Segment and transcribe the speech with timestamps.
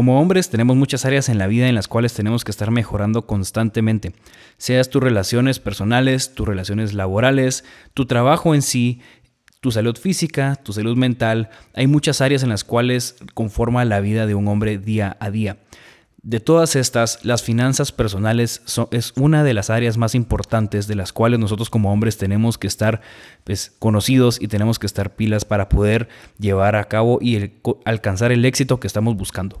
[0.00, 3.26] Como hombres tenemos muchas áreas en la vida en las cuales tenemos que estar mejorando
[3.26, 4.14] constantemente,
[4.56, 9.02] seas tus relaciones personales, tus relaciones laborales, tu trabajo en sí,
[9.60, 14.24] tu salud física, tu salud mental, hay muchas áreas en las cuales conforma la vida
[14.26, 15.58] de un hombre día a día.
[16.22, 18.62] De todas estas, las finanzas personales
[18.92, 22.68] es una de las áreas más importantes de las cuales nosotros como hombres tenemos que
[22.68, 23.02] estar
[23.44, 26.08] pues, conocidos y tenemos que estar pilas para poder
[26.38, 27.52] llevar a cabo y
[27.84, 29.60] alcanzar el éxito que estamos buscando.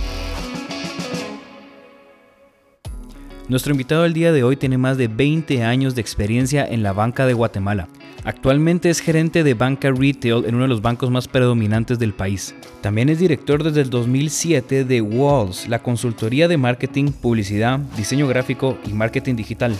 [3.51, 6.93] Nuestro invitado el día de hoy tiene más de 20 años de experiencia en la
[6.93, 7.89] banca de Guatemala.
[8.23, 12.55] Actualmente es gerente de banca retail en uno de los bancos más predominantes del país.
[12.79, 18.77] También es director desde el 2007 de Walls, la consultoría de marketing, publicidad, diseño gráfico
[18.85, 19.75] y marketing digital.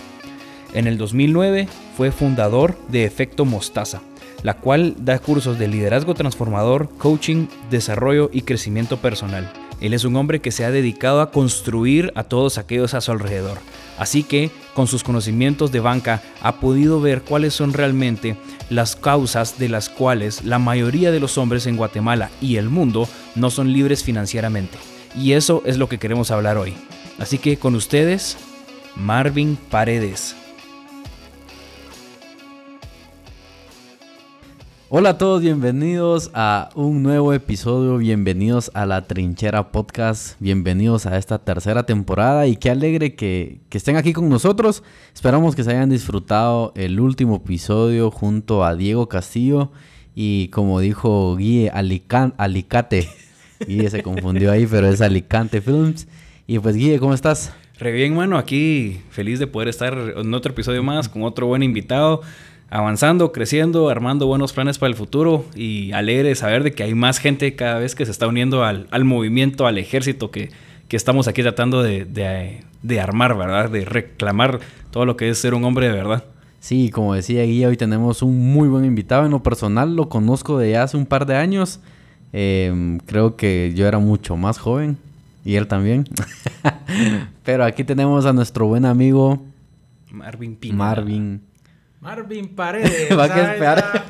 [0.74, 4.02] En el 2009 fue fundador de Efecto Mostaza,
[4.44, 9.50] la cual da cursos de liderazgo transformador, coaching, desarrollo y crecimiento personal.
[9.82, 13.12] Él es un hombre que se ha dedicado a construir a todos aquellos a su
[13.12, 13.58] alrededor.
[13.98, 18.38] Así que, con sus conocimientos de banca, ha podido ver cuáles son realmente
[18.70, 23.10] las causas de las cuales la mayoría de los hombres en Guatemala y el mundo
[23.36, 24.78] no son libres financieramente.
[25.16, 26.74] Y eso es lo que queremos hablar hoy.
[27.20, 28.38] Así que con ustedes,
[28.96, 30.36] Marvin Paredes.
[34.94, 41.18] Hola a todos, bienvenidos a un nuevo episodio, bienvenidos a la Trinchera Podcast, bienvenidos a
[41.18, 44.84] esta tercera temporada y qué alegre que, estén aquí con nosotros.
[45.14, 49.72] Esperamos que se hayan disfrutado el último episodio junto a Diego Castillo
[50.14, 53.08] y como dijo Guille Alicate,
[53.66, 56.06] Guille se confundió ahí, pero es Alicante Films.
[56.48, 57.54] Y pues Guille, ¿cómo estás?
[57.80, 61.64] Re bien, mano, aquí feliz de poder estar en otro episodio más con otro buen
[61.64, 62.24] invitado
[62.72, 66.96] avanzando, creciendo, armando buenos planes para el futuro y alegre de saber de que hay
[66.96, 70.50] más gente cada vez que se está uniendo al, movimiento, al ejército que,
[70.90, 72.64] estamos aquí tratando de,
[73.00, 73.70] armar, ¿verdad?
[73.70, 76.24] De reclamar todo lo que es ser un hombre de verdad.
[76.62, 79.26] Sí, como decía Guía, hoy tenemos un muy buen invitado.
[79.26, 81.82] En lo personal lo conozco de hace un par de años.
[82.32, 84.98] Em, creo que yo era mucho más joven
[85.44, 86.06] y él también.
[87.44, 89.42] Pero aquí tenemos a nuestro buen amigo
[90.12, 90.76] Marvin Pina.
[90.76, 91.42] Marvin
[92.02, 93.16] Marvin Paredes.
[93.18, 94.06] Va a esperar.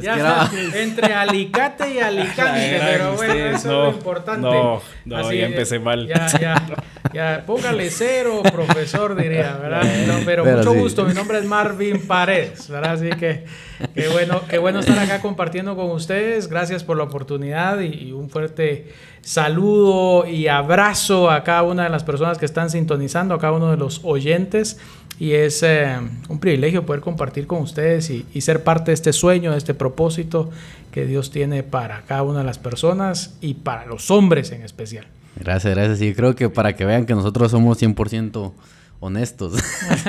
[0.00, 4.40] Ya, entre Alicate y Alicante, pero bueno, eso es lo importante.
[4.42, 6.06] No, no, ya empecé mal.
[6.06, 6.66] Ya, ya,
[7.12, 9.82] ya, póngale cero, profesor, diría, ¿verdad?
[10.24, 12.92] pero, mucho gusto, mi nombre es Marvin Paredes, ¿verdad?
[12.92, 13.46] Así que
[13.92, 16.46] qué bueno, qué bueno estar acá compartiendo con ustedes.
[16.46, 18.92] Gracias por la oportunidad y un fuerte
[19.22, 23.70] saludo y abrazo a cada una de las personas que están sintonizando, a cada uno
[23.70, 24.78] de los oyentes
[25.20, 25.98] y es eh,
[26.30, 30.50] un privilegio poder compartir con ustedes y, ser parte de este sueño, de este propósito
[30.90, 35.06] que Dios tiene para cada una de las personas y para los hombres en especial.
[35.36, 36.00] Gracias, gracias.
[36.00, 38.52] Y creo que para que vean que nosotros somos 100%
[38.98, 39.62] honestos.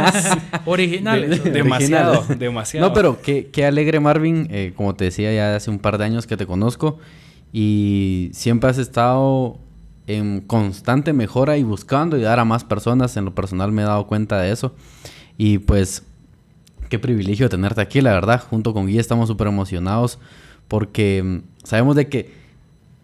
[0.66, 1.44] Originales.
[1.44, 2.88] demasiado, demasiado.
[2.88, 6.06] No, pero qué, qué alegre Marvin, eh, como te decía ya hace un par de
[6.06, 7.00] años que te conozco
[7.52, 9.60] y siempre has estado
[10.08, 13.16] en constante mejora y buscando ayudar a más personas.
[13.18, 14.74] En lo personal me he dado cuenta de eso.
[15.38, 16.04] Y pues,
[16.90, 18.44] qué privilegio tenerte aquí, la verdad.
[18.50, 20.20] Junto con Guía estamos súper emocionados
[20.68, 22.42] porque mm, sabemos de que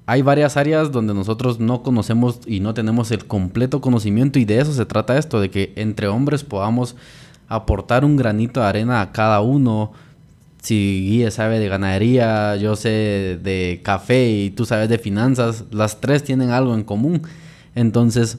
[0.05, 4.59] hay varias áreas donde nosotros no conocemos y no tenemos el completo conocimiento y de
[4.59, 6.95] eso se trata esto, de que entre hombres podamos
[7.49, 9.91] aportar un granito de arena a cada uno,
[10.67, 16.01] si Guille sabe de ganadería, yo sé de café y tú sabes de finanzas, las
[16.01, 17.21] tres tienen algo en común.
[17.73, 18.37] Entonces,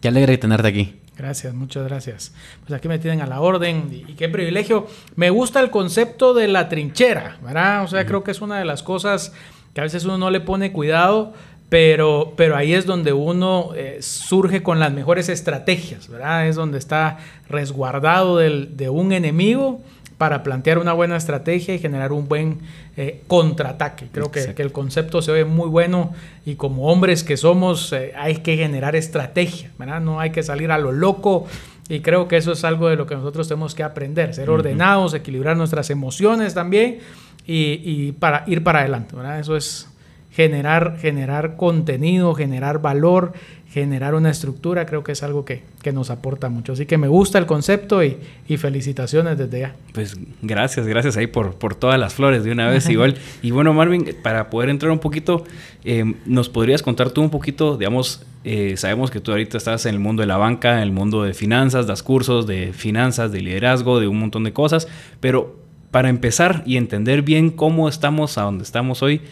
[0.00, 0.96] qué alegre tenerte aquí.
[1.16, 2.32] Gracias, muchas gracias.
[2.66, 4.88] Pues aquí me tienen a la orden y, qué privilegio.
[5.14, 7.84] Me gusta el concepto de la trinchera, ¿verdad?
[7.84, 9.32] O sea, creo que es una de las cosas
[9.72, 11.32] que a veces uno no le pone cuidado,
[11.68, 16.48] pero, pero ahí es donde uno eh, surge con las mejores estrategias, ¿verdad?
[16.48, 17.18] Es donde está
[17.48, 19.80] resguardado del, de un enemigo
[20.20, 22.58] para plantear una buena estrategia y generar un buen
[22.98, 24.08] eh, contraataque.
[24.12, 26.12] Creo que, el concepto se ve muy bueno
[26.44, 30.02] y como hombres que somos eh, hay que generar estrategia, ¿verdad?
[30.02, 31.46] No hay que salir a lo loco
[31.88, 35.14] y creo que eso es algo de lo que nosotros tenemos que aprender, ser ordenados,
[35.14, 36.98] equilibrar nuestras emociones también
[37.46, 39.40] y, para ir para adelante, ¿verdad?
[39.40, 39.88] Eso es
[40.32, 43.32] generar, generar contenido, generar valor,
[43.72, 45.62] generar una estructura, creo que es algo que,
[45.92, 46.72] nos aporta mucho.
[46.72, 48.16] Así que me gusta el concepto y,
[48.56, 49.76] felicitaciones desde ya.
[49.92, 53.16] Pues gracias, gracias ahí por, por todas las flores de una vez igual.
[53.42, 55.44] Y bueno, Marvin, para poder entrar un poquito,
[55.84, 59.94] eh, ¿nos podrías contar tú un poquito, digamos, eh, sabemos que tú ahorita estás en
[59.94, 63.40] el mundo de la banca, en el mundo de finanzas, das cursos de finanzas, de
[63.40, 64.88] liderazgo, de un montón de cosas,
[65.20, 65.60] pero
[65.90, 69.22] para empezar y entender bien cómo estamos a donde estamos hoy,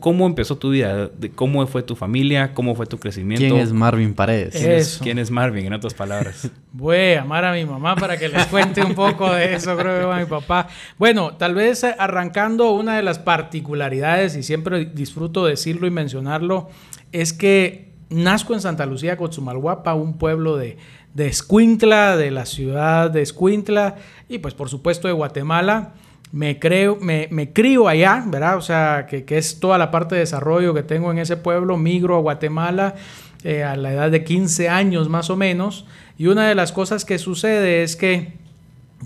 [0.00, 1.10] ¿Cómo, empezó tu vida?
[1.36, 2.54] ¿Cómo fue tu familia?
[2.54, 3.54] ¿Cómo fue tu crecimiento?
[3.54, 4.98] ¿Quién es Marvin Paredes?
[5.00, 6.50] ¿Quién es, Marvin, en otras palabras?
[6.72, 10.10] Voy a amar a mi mamá para que les cuente un poco de eso, creo
[10.10, 10.66] que a mi papá.
[10.98, 16.68] Bueno, tal vez arrancando una de las particularidades, y siempre disfruto decirlo y mencionarlo,
[17.12, 20.78] es que nazco en Santa Lucía, Cotzumalguapa, un pueblo de,
[21.14, 23.94] de Escuintla, de la ciudad de Escuintla,
[24.28, 25.92] y pues por supuesto de Guatemala
[26.32, 28.56] me creo, me, me crío allá, ¿verdad?
[28.56, 32.16] O sea, que, es toda la parte de desarrollo que tengo en ese pueblo, migro
[32.16, 32.94] a Guatemala
[33.42, 35.86] eh, a la edad de 15 años más o menos,
[36.18, 38.34] y una de las cosas que sucede es que,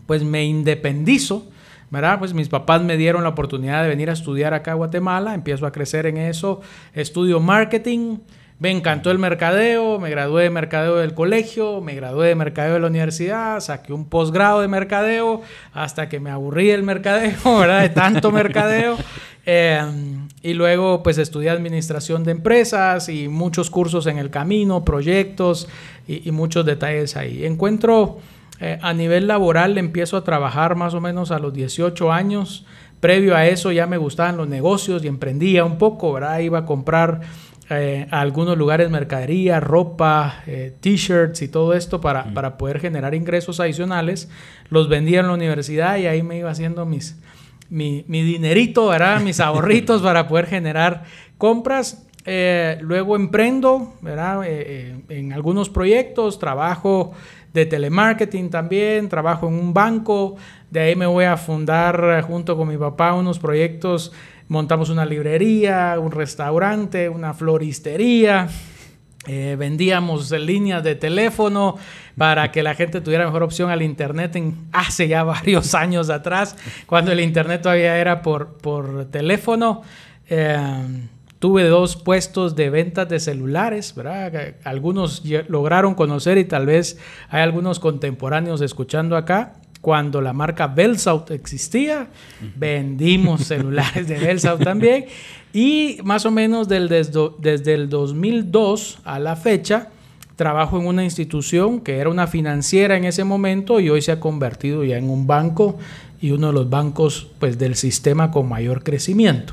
[0.06, 1.46] pues me independizo,
[1.90, 2.18] ¿verdad?
[2.18, 5.66] Pues mis papás me dieron la oportunidad de venir a estudiar acá a Guatemala, empiezo
[5.66, 6.60] a crecer en eso,
[6.92, 8.18] estudio marketing,
[8.60, 12.80] me encantó el mercadeo, me gradué de mercadeo del colegio, me gradué de mercadeo de
[12.80, 15.42] la universidad, saqué un posgrado de mercadeo
[15.72, 17.82] hasta que me aburrí del mercadeo, ¿verdad?
[17.82, 18.96] De tanto mercadeo.
[19.46, 25.68] Em, y luego pues estudié administración de empresas y muchos cursos en el camino, proyectos
[26.06, 27.44] y, muchos detalles ahí.
[27.44, 28.20] Encuentro
[28.60, 32.64] eh, a nivel laboral, empiezo a trabajar más o menos a los 18 años.
[33.00, 36.38] Previo a eso ya me gustaban los negocios y emprendía un poco, ¿verdad?
[36.38, 37.20] Iba a comprar
[37.70, 43.14] eh, a algunos lugares mercadería, ropa, eh, t-shirts y todo esto para, para, poder generar
[43.14, 44.28] ingresos adicionales.
[44.68, 47.18] Los vendía en la universidad y ahí me iba haciendo mis,
[47.70, 49.20] mi, mi dinerito, ¿verdad?
[49.22, 51.04] mis ahorritos para poder generar
[51.38, 52.06] compras.
[52.26, 54.46] Eh, luego emprendo ¿verdad?
[54.46, 57.12] en algunos proyectos, trabajo
[57.54, 60.36] de telemarketing también, trabajo en un banco,
[60.70, 64.12] de ahí me voy a fundar junto con mi papá unos proyectos
[64.48, 68.48] montamos una librería, un restaurante, una floristería.
[69.26, 71.76] Eh, vendíamos líneas de teléfono
[72.16, 76.56] para que la gente tuviera mejor opción al internet en, hace ya varios años atrás,
[76.86, 79.82] cuando el internet todavía era por, por teléfono.
[80.28, 80.58] Eh,
[81.38, 84.54] tuve dos puestos de ventas de celulares, ¿verdad?
[84.64, 86.98] Algunos lograron conocer y tal vez
[87.28, 89.54] hay algunos contemporáneos escuchando acá
[89.84, 92.08] cuando la marca Belsaut existía,
[92.56, 95.04] vendimos celulares de Belsaut también.
[95.52, 99.90] Y más o menos del, desde, el 2002 a la fecha,
[100.36, 104.20] trabajo en una institución que era una financiera en ese momento y hoy se ha
[104.20, 105.76] convertido ya en un banco
[106.18, 109.52] y uno de los bancos pues, del sistema con mayor crecimiento.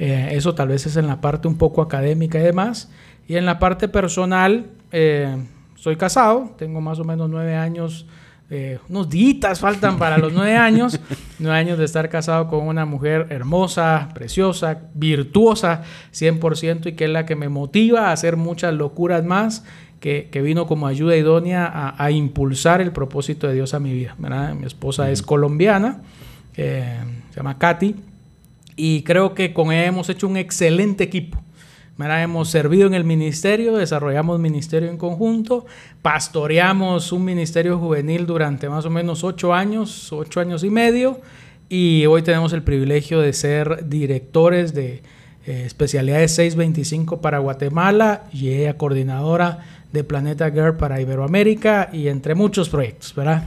[0.00, 2.90] Eh, eso tal vez es en la parte un poco académica y demás.
[3.28, 5.36] Y en la parte personal, eh,
[5.76, 8.06] soy casado, tengo más o menos nueve años
[8.50, 10.98] eh, unos días faltan para los nueve años,
[11.38, 15.82] nueve años de estar casado con una mujer hermosa, preciosa, virtuosa,
[16.14, 19.64] 100%, y que es la que me motiva a hacer muchas locuras más,
[20.00, 24.14] que, vino como ayuda idónea a, impulsar el propósito de Dios a mi vida.
[24.18, 26.02] Mi esposa es colombiana,
[26.56, 27.00] eh,
[27.30, 27.96] se llama Katy,
[28.76, 31.42] y creo que con ella hemos hecho un excelente equipo.
[32.00, 35.66] Hemos servido en el ministerio, desarrollamos ministerio en conjunto,
[36.00, 41.20] pastoreamos un ministerio juvenil durante más o menos ocho años, ocho años y medio,
[41.68, 45.02] y hoy tenemos el privilegio de ser directores de
[45.44, 49.58] eh, especialidades 625 para Guatemala y ella coordinadora
[49.92, 53.44] de Planeta Girl para Iberoamérica y entre muchos proyectos, ¿verdad?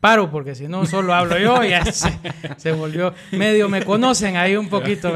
[0.00, 1.84] Paro, porque si no solo hablo yo, ya
[2.56, 5.12] se, volvió medio, me conocen ahí un poquito.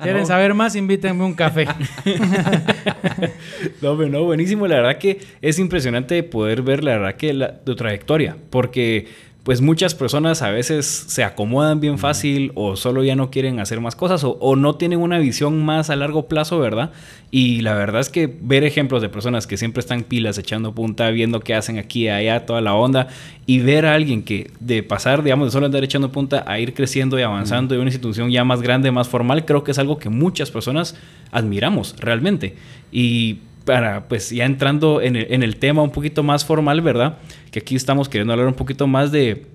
[0.00, 0.76] ¿Quieren saber más?
[0.76, 1.66] Invítenme un café.
[3.82, 4.66] no, pero no, buenísimo.
[4.66, 9.08] La verdad que es impresionante poder ver, la verdad que la, tu trayectoria, porque
[9.44, 13.78] pues muchas personas a veces se acomodan bien fácil o solo ya no quieren hacer
[13.78, 16.92] más cosas o, no tienen una visión más a largo plazo, ¿verdad?
[17.30, 21.10] Y la verdad es que ver ejemplos de personas que siempre están pilas, echando punta,
[21.10, 23.08] viendo qué hacen aquí, allá, toda la onda,
[23.44, 26.72] y ver a alguien que de pasar, digamos, de solo andar echando punta a ir
[26.72, 29.98] creciendo y avanzando en una institución ya más grande, más formal, creo que es algo
[29.98, 30.96] que muchas personas
[31.32, 32.56] admiramos realmente.
[32.90, 37.18] Y para, pues ya entrando en el, tema un poquito más formal, ¿verdad?
[37.50, 39.46] Que aquí estamos queriendo hablar un poquito más de,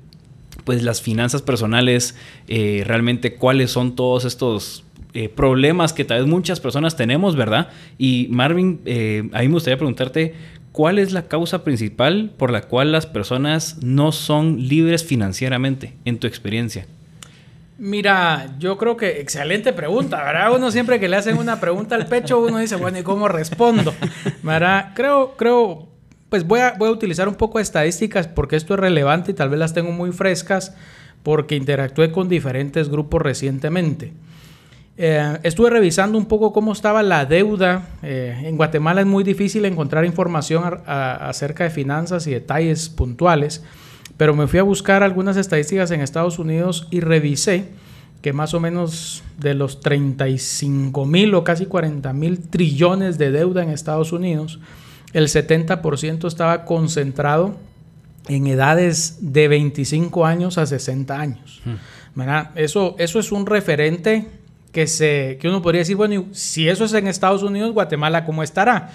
[0.63, 2.16] pues las finanzas personales,
[2.48, 7.70] eh, realmente cuáles son todos estos eh, problemas que tal vez muchas personas tenemos, ¿verdad?
[7.98, 10.36] Y Marvin, eh, a mí me gustaría preguntarte,
[10.72, 16.20] ¿cuál es la causa principal por la cual las personas no son libres financieramente, en
[16.20, 16.86] tu experiencia?
[17.80, 20.54] Mira, yo creo que excelente pregunta, ¿verdad?
[20.54, 23.94] Uno siempre que le hacen una pregunta al pecho, uno dice, bueno, ¿y cómo respondo?
[24.44, 24.92] ¿Verdad?
[24.96, 25.88] Creo, creo,
[26.28, 29.34] pues voy a, voy a utilizar un poco de estadísticas porque esto es relevante y
[29.34, 30.76] tal vez las tengo muy frescas
[31.24, 34.12] porque interactué con diferentes grupos recientemente.
[34.98, 37.88] Eh, estuve revisando un poco cómo estaba la deuda.
[38.04, 43.64] Eh, en Guatemala es muy difícil encontrar información acerca de finanzas y detalles puntuales
[44.20, 47.70] pero me fui a buscar algunas estadísticas en Estados Unidos y revisé
[48.22, 53.64] que más o menos de los 35 mil o casi 40 mil trillones de deuda
[53.64, 54.60] en Estados Unidos,
[55.14, 57.56] el 70% estaba concentrado
[58.28, 61.62] en edades de 25 años a 60 años.
[61.64, 62.22] Hmm.
[62.56, 64.28] Eso, eso es un referente
[64.74, 68.44] que, se, que uno podría decir, bueno, si eso es en Estados Unidos, Guatemala, ¿cómo
[68.44, 68.90] estará?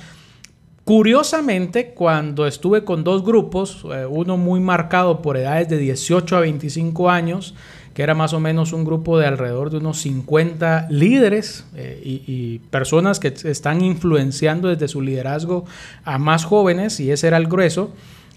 [0.84, 6.40] Curiosamente, cuando estuve con dos grupos, eh, uno muy marcado por edades de 18 a
[6.40, 7.54] 25 años,
[7.94, 12.58] que era más o menos un grupo de alrededor de unos 50 líderes eh, y,
[12.70, 15.64] personas que están influenciando desde su liderazgo
[16.04, 17.90] a más jóvenes, y ese era el grueso,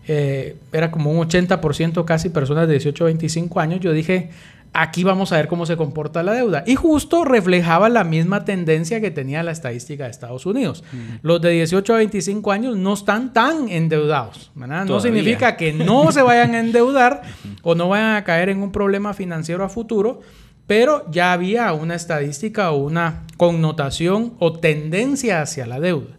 [0.08, 4.30] eh, era como un 80% casi personas de 18 a 25 años, yo dije,
[4.78, 6.64] aquí vamos a ver cómo se comporta la deuda.
[6.68, 10.84] Y justo reflejaba la misma tendencia que tenía la estadística de Estados Unidos.
[11.24, 14.52] Los de 18 a 25 años no están tan endeudados.
[14.56, 17.24] No significa que no se vayan a endeudar
[17.64, 20.22] o no vayan a caer en un problema financiero a futuro,
[20.68, 26.18] pero ya había una estadística o una connotación o tendencia hacia la deuda.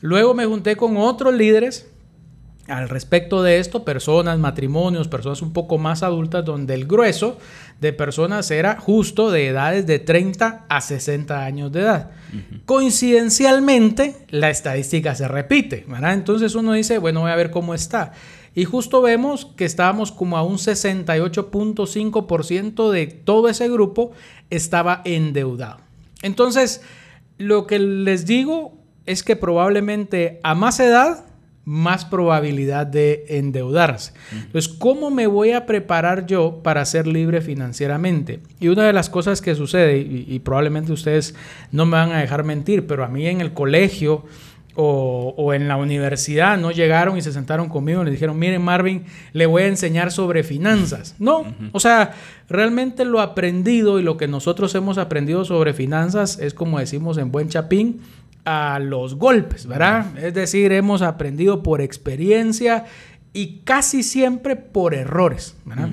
[0.00, 1.90] Luego me junté con otros líderes
[2.68, 7.38] al respecto de esto, personas, matrimonios, personas un poco más adultas, donde el grueso
[7.80, 12.10] de personas era justo de edades de 30 a 60 años de edad.
[12.66, 16.14] Coincidencialmente, la estadística se repite, ¿verdad?
[16.14, 18.12] Entonces uno dice, bueno, voy a ver cómo está.
[18.54, 24.12] Y justo vemos que estábamos como a un 68.5% de todo ese grupo
[24.50, 25.78] estaba endeudado.
[26.22, 26.82] Entonces,
[27.38, 31.24] lo que les digo es que probablemente a más edad
[31.68, 34.14] más probabilidad de endeudarse.
[34.32, 38.40] Entonces, ¿cómo me voy a preparar yo para ser libre financieramente?
[38.58, 41.34] Y una de las cosas que sucede, y, probablemente ustedes
[41.70, 44.24] no me van a dejar mentir, pero a mí en el colegio
[44.76, 49.04] o, en la universidad no llegaron y se sentaron conmigo y le dijeron, miren Marvin,
[49.34, 51.16] le voy a enseñar sobre finanzas.
[51.18, 52.14] No, o sea,
[52.48, 57.30] realmente lo aprendido y lo que nosotros hemos aprendido sobre finanzas es como decimos en
[57.30, 58.00] buen chapín,
[58.50, 60.16] a los golpes, ¿verdad?
[60.18, 62.86] Es decir, hemos aprendido por experiencia
[63.34, 65.90] y casi siempre por errores, ¿verdad?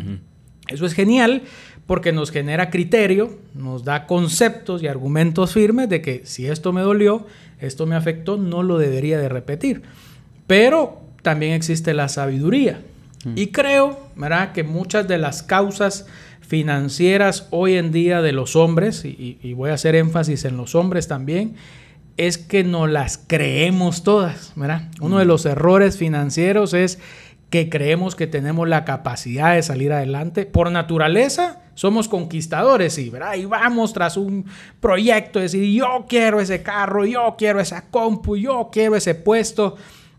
[0.69, 1.43] Eso es genial
[1.85, 6.81] porque nos genera criterio, nos da conceptos y argumentos firmes de que si esto me
[6.81, 7.27] dolió,
[7.59, 9.83] esto me afectó, no lo debería de repetir.
[10.47, 12.81] Pero también existe la sabiduría.
[13.35, 14.53] Y creo, ¿verdad?
[14.53, 16.05] Que muchas de las causas
[16.41, 21.07] financieras hoy en día de los hombres, y voy a hacer énfasis en los hombres
[21.07, 21.55] también,
[22.17, 24.89] es que no las creemos todas, ¿verdad?
[25.01, 26.99] Uno de los errores financieros es
[27.49, 30.45] que creemos que tenemos la capacidad de salir adelante.
[30.45, 33.35] Por naturaleza, somos conquistadores, y, ¿verdad?
[33.35, 34.45] Y vamos tras un
[34.79, 39.75] proyecto, decir, yo quiero ese carro, yo quiero esa compu, yo quiero ese puesto.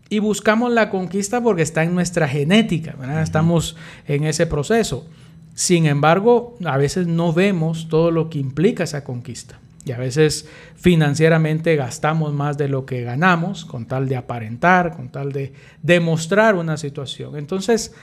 [0.09, 3.21] Y buscamos la conquista porque está en nuestra genética, ¿verdad?
[3.21, 3.75] Estamos
[4.07, 5.05] en ese proceso.
[5.53, 9.59] Sin embargo, a veces no vemos todo lo que implica esa conquista.
[9.87, 15.09] Y a veces financieramente gastamos más de lo que ganamos con tal de aparentar, con
[15.09, 17.37] tal de demostrar una situación.
[17.37, 17.93] Entonces,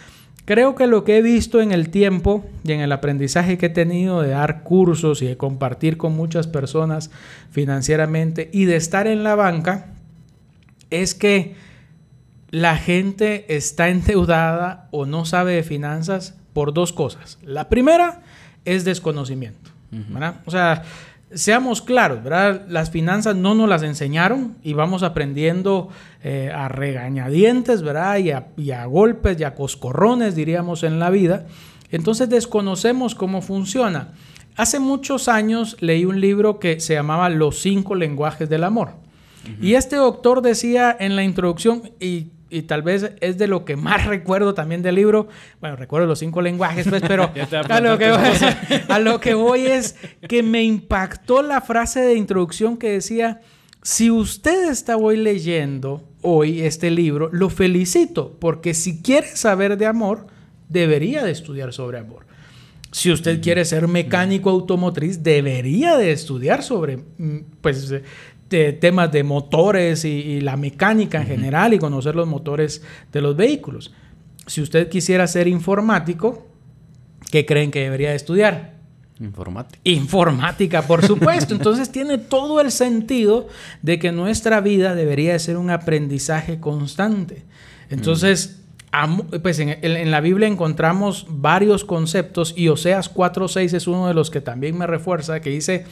[0.47, 3.71] creo que lo que he visto en el tiempo y en el aprendizaje que he
[3.71, 7.11] tenido de dar cursos y de compartir con muchas personas
[7.51, 9.89] financieramente y de estar en la banca
[10.89, 11.55] es que
[12.51, 17.39] la gente está endeudada o no sabe de finanzas por dos cosas.
[17.43, 18.23] La primera
[18.65, 19.71] es desconocimiento.
[20.45, 20.83] O sea,
[21.33, 22.67] seamos claros, ¿verdad?
[22.69, 25.89] Las finanzas no nos las enseñaron y vamos aprendiendo
[26.23, 28.19] eh, a regañadientes, ¿verdad?
[28.19, 31.47] Y a, y a, golpes y a coscorrones, diríamos, en la vida.
[31.91, 34.09] Entonces desconocemos cómo funciona.
[34.57, 38.93] Hace muchos años leí un libro que se llamaba Los cinco lenguajes del amor.
[39.61, 43.77] Y este doctor decía en la introducción, y y tal vez es de lo que
[43.77, 45.29] más recuerdo también del libro.
[45.61, 47.25] Bueno, recuerdo los cinco lenguajes, pues, pero
[47.69, 48.21] a lo, que voy,
[48.89, 49.97] a lo que voy es
[50.29, 53.41] que me impactó la frase de introducción que decía,
[53.83, 59.87] si usted está hoy leyendo hoy este libro, lo felicito, porque si quiere saber de
[59.87, 60.29] amor,
[60.69, 62.25] debería de estudiar sobre amor.
[62.95, 67.39] Si usted quiere ser mecánico automotriz, debería de estudiar sobre mm,
[68.49, 72.83] pues, temas de motores y, la mecánica en general y conocer los motores
[73.13, 73.93] de los vehículos.
[74.47, 76.47] Si usted quisiera ser informático,
[77.31, 78.75] ¿qué creen que debería estudiar?
[79.21, 79.81] Informática.
[79.85, 81.55] Informática, por supuesto.
[81.55, 83.49] Entonces tiene todo el sentido
[83.83, 87.45] de que nuestra vida debería de ser un aprendizaje constante.
[87.91, 88.61] Entonces,
[89.43, 94.31] pues en, en, la Biblia encontramos varios conceptos y Oseas 4.6 es uno de los
[94.31, 95.85] que también me refuerza, que dice,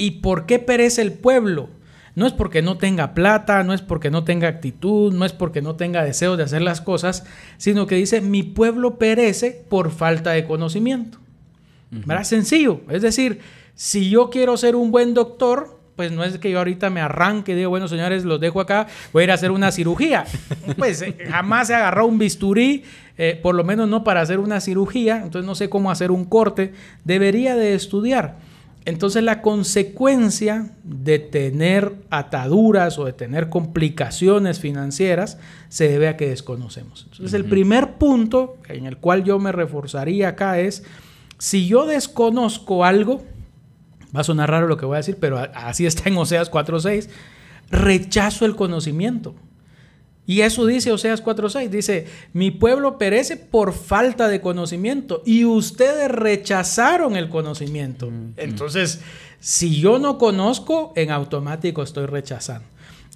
[0.00, 1.68] ¿y por qué perece el pueblo?
[2.14, 5.62] No es porque no tenga plata, no es porque no tenga actitud, no es porque
[5.62, 7.24] no tenga deseo de hacer las cosas,
[7.56, 11.18] sino que dice, mi pueblo perece por falta de conocimiento.
[11.90, 12.24] ¿Verdad?
[12.24, 12.82] Sencillo.
[12.88, 13.40] Es decir,
[13.74, 17.52] si yo quiero ser un buen doctor, pues no es que yo ahorita me arranque
[17.52, 20.24] y digo, bueno, señores, los dejo acá, voy a ir a hacer una cirugía.
[20.78, 22.84] Pues eh, jamás se agarró un bisturí,
[23.18, 26.24] eh, por lo menos no para hacer una cirugía, entonces no sé cómo hacer un
[26.24, 26.72] corte.
[27.04, 28.49] Debería de estudiar.
[28.86, 36.28] Entonces la consecuencia de tener ataduras o de tener complicaciones financieras se debe a que
[36.28, 37.06] desconocemos.
[37.10, 40.82] Entonces el primer punto en el cual yo me reforzaría acá es,
[41.38, 43.22] si yo desconozco algo,
[44.16, 47.08] va a sonar raro lo que voy a decir, pero así está en Oseas 4.6,
[47.70, 49.34] rechazo el conocimiento.
[50.26, 56.08] Y eso dice Oseas 4.6, dice, mi pueblo perece por falta de conocimiento y ustedes
[56.10, 58.12] rechazaron el conocimiento.
[58.36, 59.00] Entonces,
[59.40, 62.66] si yo no conozco, en automático estoy rechazando.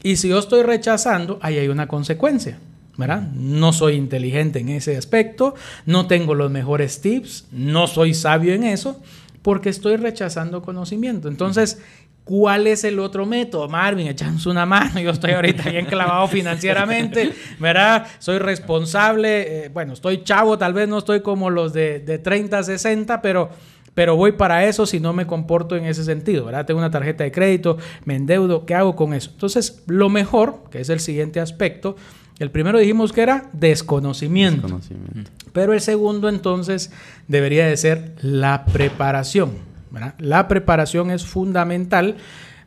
[0.03, 2.59] Y si yo estoy rechazando, ahí hay una consecuencia.
[2.97, 3.23] ¿verdad?
[3.33, 5.55] No soy inteligente en ese aspecto,
[5.87, 9.01] no tengo los mejores tips, no soy sabio en eso,
[9.43, 11.29] porque estoy rechazando conocimiento.
[11.29, 11.79] Entonces,
[12.25, 13.69] ¿Cuál es el otro método?
[13.69, 14.99] Marvin, echamos una mano.
[14.99, 18.07] Yo estoy ahorita bien clavado financieramente, ¿verdad?
[18.19, 19.67] Soy responsable.
[19.67, 23.51] Eh, bueno, estoy chavo, tal vez no estoy como los de, de 30, 60, pero,
[23.93, 26.65] pero voy para eso si no me comporto en ese sentido, ¿verdad?
[26.65, 27.77] Tengo una tarjeta de crédito,
[28.07, 29.31] me endeudo, ¿qué hago con eso?
[29.31, 31.95] Entonces, lo mejor, que es el siguiente aspecto,
[32.39, 34.63] el primero dijimos que era desconocimiento.
[34.63, 35.31] desconocimiento.
[35.53, 36.91] Pero el segundo entonces
[37.29, 39.74] debería de ser la preparación.
[40.19, 42.17] La preparación es fundamental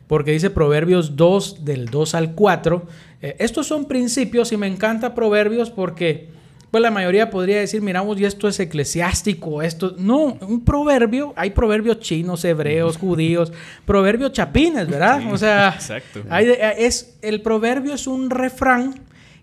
[0.06, 2.86] porque dice Proverbios 2 del 2 al 4.
[3.20, 6.28] Eh, estos son principios y me encanta Proverbios porque
[6.70, 9.94] pues la mayoría podría decir, miramos, y esto es eclesiástico, esto...
[9.98, 13.52] No, un proverbio, hay proverbios chinos, hebreos, judíos,
[13.86, 15.32] proverbios chapines, ¿verdad?
[15.32, 16.20] o sea, exacto.
[16.30, 19.00] Eh, es, el proverbio es un refrán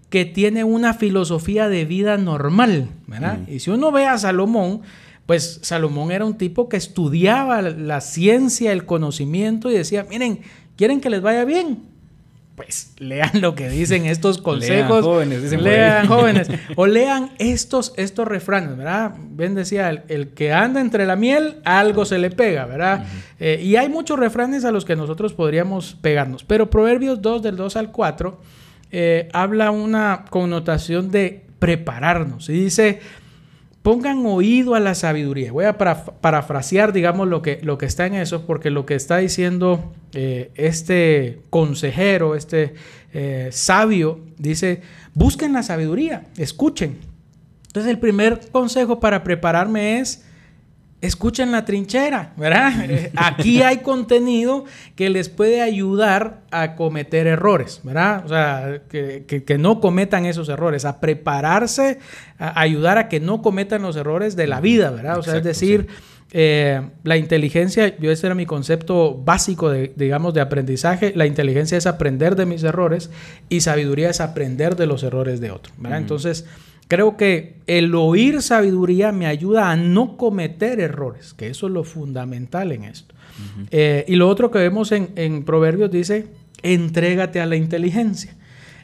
[0.10, 3.40] que tiene una filosofía de vida normal, ¿verdad?
[3.48, 4.82] Y si uno ve a Salomón,
[5.26, 10.42] pues Salomón era un tipo que estudiaba la ciencia, el conocimiento y decía, miren,
[10.76, 11.96] ¿quieren que les vaya bien?
[12.56, 15.02] Pues lean lo que dicen estos consejos.
[15.02, 16.48] Lean jóvenes, dicen Lean jóvenes.
[16.76, 19.16] O lean estos, estos refranes, ¿verdad?
[19.18, 23.06] Bien decía, el, que anda entre la miel, algo se le pega, ¿verdad?
[23.40, 26.44] Eh, y hay muchos refranes a los que nosotros podríamos pegarnos.
[26.44, 28.40] Pero Proverbios 2, del 2 al 4,
[28.92, 32.48] eh, habla una connotación de prepararnos.
[32.48, 33.02] Y dice,
[33.86, 35.52] pongan oído a la sabiduría.
[35.52, 39.18] Voy a parafrasear, digamos, lo que, lo que está en eso, porque lo que está
[39.18, 42.74] diciendo eh, este consejero, este
[43.14, 44.82] eh, sabio, dice,
[45.14, 46.98] busquen la sabiduría, escuchen.
[47.68, 50.26] Entonces el primer consejo para prepararme es
[51.06, 52.74] escuchen la trinchera, ¿verdad?
[53.16, 54.66] Aquí hay contenido
[54.96, 58.24] que les puede ayudar a cometer errores, ¿verdad?
[58.26, 62.00] O sea, que, no cometan esos errores, a prepararse,
[62.38, 65.18] a ayudar a que no cometan los errores de la vida, ¿verdad?
[65.18, 65.88] O sea, es decir,
[66.32, 71.78] eh, la inteligencia, yo ese era mi concepto básico, de, digamos, de aprendizaje, la inteligencia
[71.78, 73.10] es aprender de mis errores
[73.48, 76.00] y sabiduría es aprender de los errores de otro, ¿verdad?
[76.00, 76.46] Entonces,
[76.88, 81.84] Creo que el oír sabiduría me ayuda a no cometer errores, que eso es lo
[81.84, 83.16] fundamental en esto.
[83.72, 86.28] Eh, y lo otro que vemos en, Proverbios dice,
[86.62, 88.36] entrégate a la inteligencia.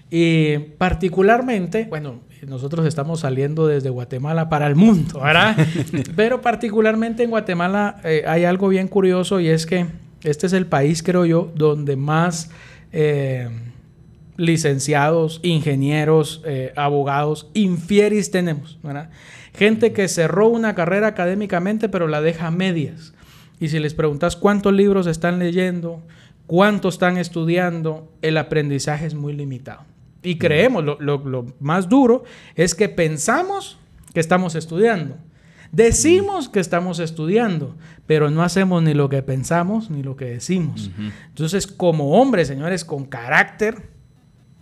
[0.10, 5.56] Y particularmente, bueno, nosotros estamos saliendo desde Guatemala para el mundo, ¿verdad?
[6.16, 9.86] Pero particularmente en Guatemala eh, hay algo bien curioso y es que
[10.24, 12.50] este es el país, creo yo, donde más...
[12.92, 13.48] Eh,
[14.41, 18.80] licenciados, ingenieros, eh, abogados, infieris tenemos,
[19.54, 23.13] Gente que cerró una carrera académicamente pero la deja a medias.
[23.60, 26.01] Y si les preguntas cuántos libros están leyendo,
[26.47, 29.82] cuántos están estudiando, el aprendizaje es muy limitado.
[30.23, 32.23] Y creemos, lo, lo más duro
[32.56, 33.77] es que pensamos
[34.13, 35.17] que estamos estudiando.
[35.71, 37.75] Decimos que estamos estudiando,
[38.08, 40.89] pero no hacemos ni lo que pensamos ni lo que decimos.
[41.30, 43.90] Entonces, como hombres, señores, con carácter,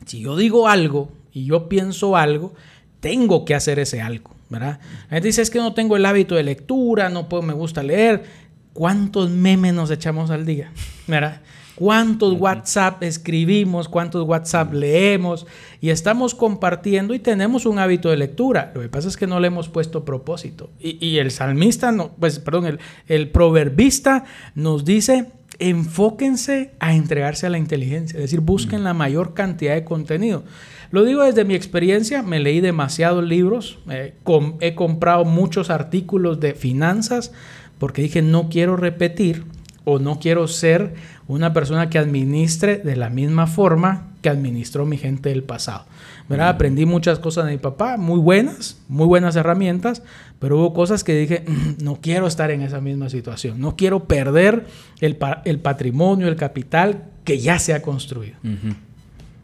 [0.09, 2.53] si yo digo algo y yo pienso algo,
[2.99, 4.79] tengo que hacer ese algo, ¿verdad?
[5.03, 7.83] La gente dice, es que no tengo el hábito de lectura, no puedo, me gusta
[7.83, 8.49] leer.
[8.73, 10.71] ¿cuántos memes nos echamos al día?
[11.07, 11.41] ¿Verdad?
[11.75, 13.89] ¿Cuántos WhatsApp escribimos?
[13.89, 15.47] ¿Cuántos WhatsApp leemos?
[15.81, 18.71] Y estamos compartiendo y tenemos un hábito de lectura.
[18.73, 20.69] Lo que pasa es que no le hemos puesto propósito.
[20.79, 25.27] Y, el salmista, no, pues, perdón, el, el proverbista nos dice,
[25.59, 30.43] enfóquense a entregarse a la inteligencia, es decir, busquen la mayor cantidad de contenido.
[30.91, 37.31] Lo digo desde mi experiencia, me leí demasiados libros, he comprado muchos artículos de finanzas
[37.77, 39.45] porque dije no quiero repetir
[39.85, 40.93] o no quiero ser
[41.27, 45.85] una persona que administre de la misma forma que administró mi gente del pasado.
[46.29, 46.49] ¿Verdad?
[46.49, 50.03] Aprendí muchas cosas de mi papá, muy buenas, muy buenas herramientas,
[50.37, 54.05] pero hubo cosas que dije, mm, no quiero estar en esa misma situación, no quiero
[54.05, 54.67] perder
[55.01, 58.37] el, patrimonio, el capital que ya se ha construido.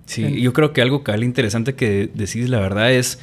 [0.06, 3.20] Sí, yo creo que algo que interesante que decís, la verdad, es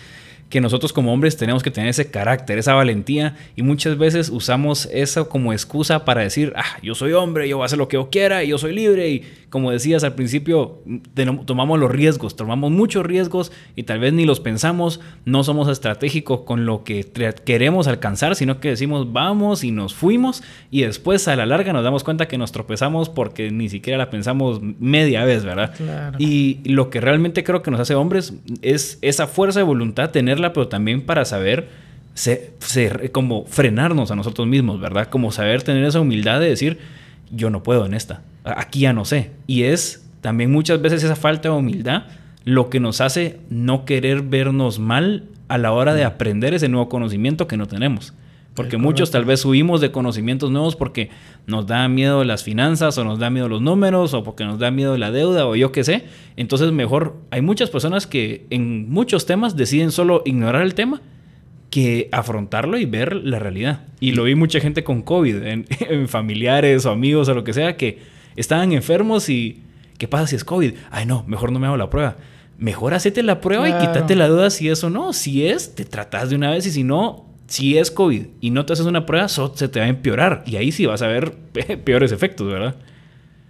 [0.52, 4.86] que nosotros como hombres tenemos que tener ese carácter, esa valentía y muchas veces usamos
[4.92, 7.96] eso como excusa para decir, ah, yo soy hombre, yo voy a hacer lo que
[7.96, 10.82] yo quiera y yo soy libre y como decías al principio,
[11.46, 16.40] tomamos los riesgos, tomamos muchos riesgos y tal vez ni los pensamos, no somos estratégicos
[16.40, 17.06] con lo que
[17.44, 21.82] queremos alcanzar, sino que decimos vamos y nos fuimos y después a la larga nos
[21.82, 25.72] damos cuenta que nos tropezamos porque ni siquiera la pensamos media vez, ¿verdad?
[26.18, 30.41] Y lo que realmente creo que nos hace hombres es esa fuerza de voluntad, tener
[30.50, 31.68] pero también para saber
[32.14, 32.52] ser,
[33.12, 35.08] como frenarnos a nosotros mismos, ¿verdad?
[35.08, 36.78] Como saber tener esa humildad de decir,
[37.30, 39.30] yo no puedo en esta, aquí ya no sé.
[39.46, 42.04] Y es también muchas veces esa falta de humildad
[42.44, 46.88] lo que nos hace no querer vernos mal a la hora de aprender ese nuevo
[46.88, 48.14] conocimiento que no tenemos.
[48.54, 51.10] Porque muchos tal vez huimos de conocimientos nuevos porque
[51.46, 54.70] nos da miedo las finanzas o nos da miedo los números o porque nos da
[54.70, 56.04] miedo la deuda o yo qué sé.
[56.36, 61.02] Entonces mejor hay muchas personas que en muchos temas deciden solo ignorar el tema
[61.70, 63.86] que afrontarlo y ver la realidad.
[63.98, 65.66] Y lo vi mucha gente con COVID, en,
[66.08, 67.98] familiares o amigos o lo que sea, que
[68.36, 69.62] estaban enfermos y
[69.98, 70.74] ¿qué pasa si es COVID?
[70.90, 72.18] Ay no, mejor no me hago la prueba.
[72.58, 75.12] Mejor hacete la prueba y quítate la duda si es o no.
[75.12, 78.64] Si es, te tratas de una vez y si no, si es COVID y no
[78.64, 80.42] te haces una prueba, se te va a empeorar.
[80.46, 81.34] Y ahí sí vas a ver
[81.84, 82.76] peores efectos, ¿verdad?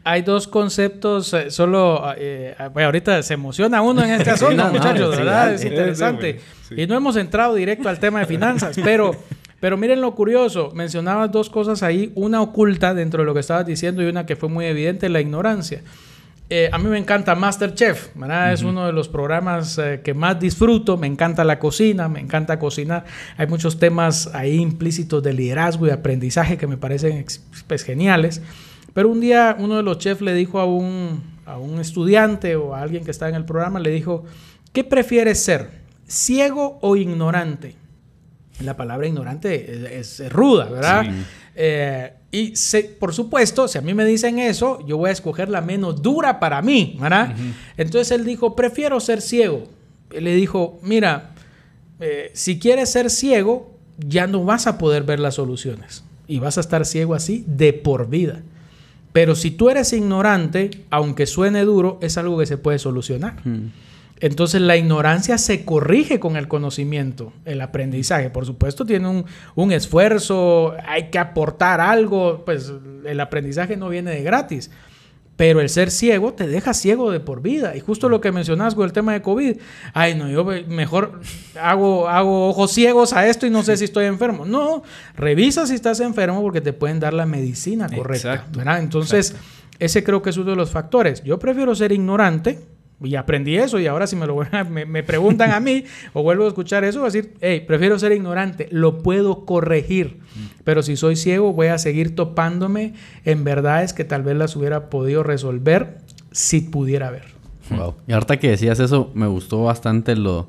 [0.02, 5.54] Hay dos conceptos, eh, solo eh, ahorita se emociona uno en este asunto, muchachos, ¿verdad?
[5.54, 6.40] es interesante.
[6.76, 9.12] Y no hemos entrado directo al tema de finanzas, pero,
[9.60, 13.66] pero miren lo curioso, mencionabas dos cosas ahí, una oculta dentro de lo que estabas
[13.66, 15.84] diciendo y una que fue muy evidente, la ignorancia.
[16.54, 18.52] Eh, a mí me encanta Masterchef, ¿verdad?
[18.52, 20.98] Es uno de los programas eh, que más disfruto.
[20.98, 23.06] Me encanta la cocina, me encanta cocinar.
[23.38, 27.24] Hay muchos temas ahí implícitos de liderazgo y aprendizaje que me parecen
[27.66, 28.42] pues, geniales.
[28.92, 32.74] Pero un día uno de los chefs le dijo a un, a un estudiante o
[32.74, 34.26] a alguien que está en el programa, le dijo,
[34.74, 35.70] ¿qué prefieres ser?
[36.06, 37.76] ¿Ciego o ignorante?
[38.64, 41.04] La palabra ignorante es, ruda, ¿verdad?
[41.54, 42.54] Eh, y
[42.98, 46.40] por supuesto, si a mí me dicen eso, yo voy a escoger la menos dura
[46.40, 47.34] para mí, ¿verdad?
[47.76, 49.64] Entonces él dijo, prefiero ser ciego.
[50.10, 51.32] Él le dijo, mira,
[52.00, 56.04] eh, si quieres ser ciego, ya no vas a poder ver las soluciones.
[56.26, 58.42] Y vas a estar ciego así de por vida.
[59.12, 63.36] Pero si tú eres ignorante, aunque suene duro, es algo que se puede solucionar.
[64.22, 68.30] Entonces la ignorancia se corrige con el conocimiento, el aprendizaje.
[68.30, 69.24] Por supuesto tiene
[69.56, 72.72] un, esfuerzo, hay que aportar algo, pues
[73.04, 74.70] el aprendizaje no viene de gratis.
[75.34, 77.74] Pero el ser ciego te deja ciego de por vida.
[77.74, 79.56] Y justo lo que mencionas con el tema de COVID.
[79.92, 81.20] Ay, no, yo mejor
[81.60, 84.44] hago, hago ojos ciegos a esto y no sé si estoy enfermo.
[84.44, 84.84] No,
[85.16, 88.46] revisa si estás enfermo porque te pueden dar la medicina correcta.
[88.78, 89.34] Entonces,
[89.80, 91.24] ese creo que es uno de los factores.
[91.24, 92.60] Yo prefiero ser ignorante
[93.04, 94.38] y aprendí eso y ahora si me lo
[94.70, 98.12] me, preguntan a mí o vuelvo a escuchar eso, voy a decir, hey, prefiero ser
[98.12, 100.20] ignorante, lo puedo corregir.
[100.64, 104.90] Pero si soy ciego, voy a seguir topándome en verdades que tal vez las hubiera
[104.90, 105.98] podido resolver
[106.30, 107.24] si pudiera ver.
[107.70, 107.94] Wow.
[108.06, 110.48] Y ahorita que decías eso, me gustó bastante lo,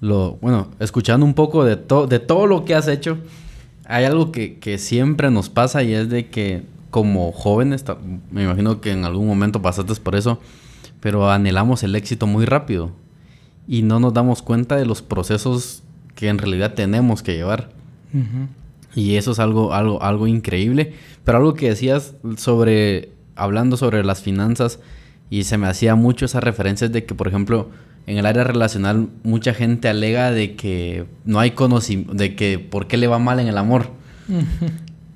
[0.00, 3.18] lo bueno, escuchando un poco de, de todo lo que has hecho,
[3.84, 7.84] hay algo que, que siempre nos pasa y es de que como jóvenes,
[8.30, 10.38] me imagino que en algún momento pasaste por eso,
[11.02, 12.92] pero anhelamos el éxito muy rápido
[13.66, 15.82] y no nos damos cuenta de los procesos
[16.14, 17.70] que en realidad tenemos que llevar.
[18.94, 20.94] Y eso es algo, algo, algo increíble.
[21.24, 24.78] Pero algo que decías sobre, hablando sobre las finanzas,
[25.28, 27.70] y se me hacía mucho esas referencias de que, por ejemplo,
[28.06, 32.86] en el área relacional mucha gente alega de que no hay conocimiento, de que por
[32.86, 33.90] qué le va mal en el amor.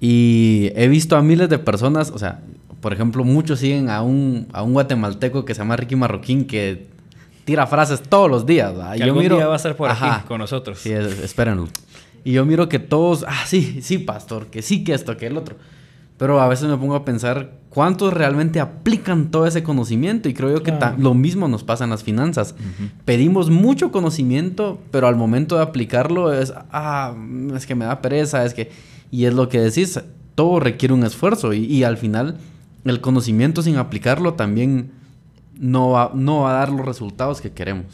[0.01, 2.40] Y he visto a miles de personas, o sea,
[2.87, 6.87] por ejemplo, muchos siguen a un, a un guatemalteco que se llama Ricky Marroquín que
[7.44, 8.75] tira frases todos los días.
[8.92, 10.79] Que yo miro, día va a estar por aquí con nosotros.
[10.79, 11.66] Sí, espérenlo.
[12.22, 15.37] Y yo miro que todos, ah, sí, sí, pastor, que sí, que esto, que el
[15.37, 15.57] otro.
[16.16, 20.51] Pero a veces me pongo a pensar cuántos realmente aplican todo ese conocimiento y creo
[20.51, 22.55] yo que lo mismo nos pasa en las finanzas.
[23.05, 27.16] Pedimos mucho conocimiento, pero al momento de aplicarlo es, ah,
[27.53, 28.70] es que me da pereza, es que...
[29.11, 29.99] Y es lo que decís,
[30.37, 32.37] todo requiere un esfuerzo y, al final
[32.90, 34.92] el conocimiento sin aplicarlo también
[35.59, 37.87] no va, no va a dar los resultados que queremos.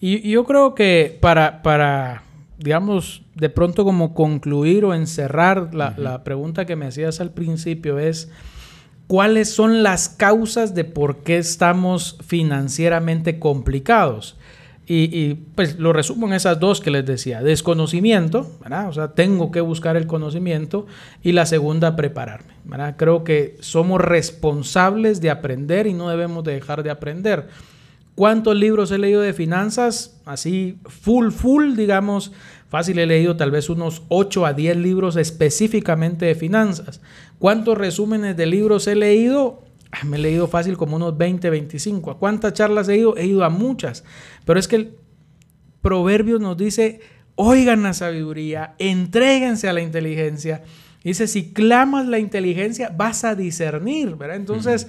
[0.00, 2.22] Y, yo creo que para, para,
[2.58, 7.98] digamos, de pronto como concluir o encerrar la, la pregunta que me hacías al principio
[7.98, 8.30] es
[9.06, 14.36] cuáles son las causas de por qué estamos financieramente complicados.
[14.84, 18.88] Y, pues lo resumo en esas dos que les decía, desconocimiento, ¿verdad?
[18.88, 20.86] O sea, tengo que buscar el conocimiento
[21.22, 22.54] y la segunda, prepararme.
[22.96, 27.48] Creo que somos responsables de aprender y no debemos de dejar de aprender.
[28.14, 30.20] ¿Cuántos libros he leído de finanzas?
[30.26, 32.32] Así, full, full, digamos,
[32.68, 37.00] fácil he leído tal vez unos 8 a 10 libros específicamente de finanzas.
[37.38, 39.62] ¿Cuántos resúmenes de libros he leído?
[39.92, 42.10] Ah, me he leído fácil como unos 20, 25.
[42.10, 43.16] ¿A cuántas charlas he ido?
[43.16, 44.04] He ido a muchas.
[44.44, 44.96] Pero es que el
[45.82, 47.00] proverbio nos dice,
[47.34, 50.62] oigan la sabiduría, entréguense a la inteligencia.
[51.04, 54.16] Dice, si clamas la inteligencia, vas a discernir.
[54.32, 54.88] Entonces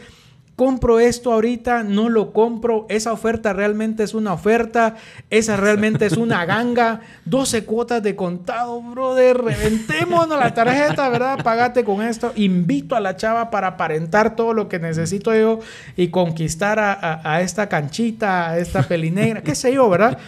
[0.55, 4.95] compro esto ahorita, no lo compro, esa oferta realmente es una oferta,
[5.29, 11.43] esa realmente es una ganga, 12 cuotas de contado, brother, reventémonos la tarjeta, ¿verdad?
[11.43, 15.59] Pagate con esto, invito a la chava para aparentar todo lo que necesito yo
[15.95, 20.19] y conquistar a, a esta canchita, a esta pelinegra, qué sé yo, ¿verdad?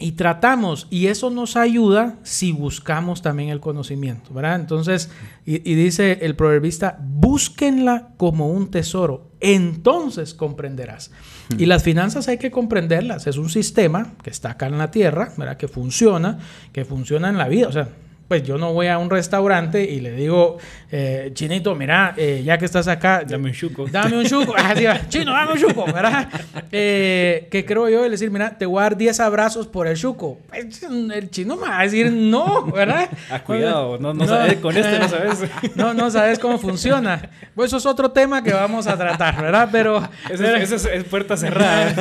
[0.00, 4.60] Y tratamos, y eso nos ayuda si buscamos también el conocimiento, ¿verdad?
[4.60, 5.10] Entonces,
[5.44, 11.10] y, dice el proverbista, búsquenla como un tesoro, entonces comprenderás.
[11.58, 15.32] Y las finanzas hay que comprenderlas, es un sistema que está acá en la tierra,
[15.36, 15.56] ¿verdad?
[15.56, 16.38] Que funciona,
[16.72, 17.88] que funciona en la vida, o sea,
[18.28, 20.58] pues yo no voy a un restaurante y le digo,
[20.92, 23.86] eh, Chinito, mira, eh, ya que estás acá, dame un chuco.
[23.90, 24.54] Dame un chuco.
[24.68, 26.28] Ah, chino, dame un chuco, ¿verdad?
[26.70, 29.96] Eh, que creo yo, el decir, mira, te voy a dar 10 abrazos por el
[29.96, 30.38] chuco.
[30.48, 33.08] Pues, el chino me va a decir no, ¿verdad?
[33.30, 35.38] Ah, cuidado, no, no, sabes, con este no sabes.
[35.74, 37.30] no, no sabes cómo funciona.
[37.54, 39.68] Pues eso es otro tema que vamos a tratar, ¿verdad?
[39.72, 40.06] Pero.
[40.30, 40.44] Eso,
[40.76, 41.94] es, puerta cerrada.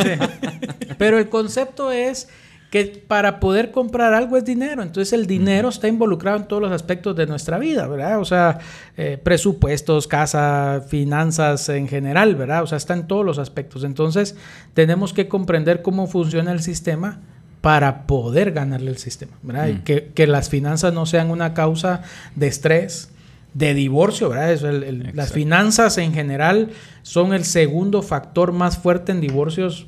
[0.97, 2.29] Pero el concepto es
[2.69, 4.83] que para poder comprar algo es dinero.
[4.83, 8.19] Entonces el dinero está involucrado en todos los aspectos de nuestra vida, ¿verdad?
[8.19, 8.59] O sea,
[8.97, 12.63] eh, presupuestos, casa, finanzas en general, ¿verdad?
[12.63, 13.83] O sea, está en todos los aspectos.
[13.83, 14.35] Entonces
[14.73, 17.21] tenemos que comprender cómo funciona el sistema
[17.61, 19.67] para poder ganarle el sistema, ¿verdad?
[19.67, 22.01] Y que, que las finanzas no sean una causa
[22.35, 23.11] de estrés,
[23.57, 24.51] de divorcio, ¿verdad?
[24.51, 26.69] Eso, las finanzas en general
[27.01, 29.87] son el segundo factor más fuerte en divorcios,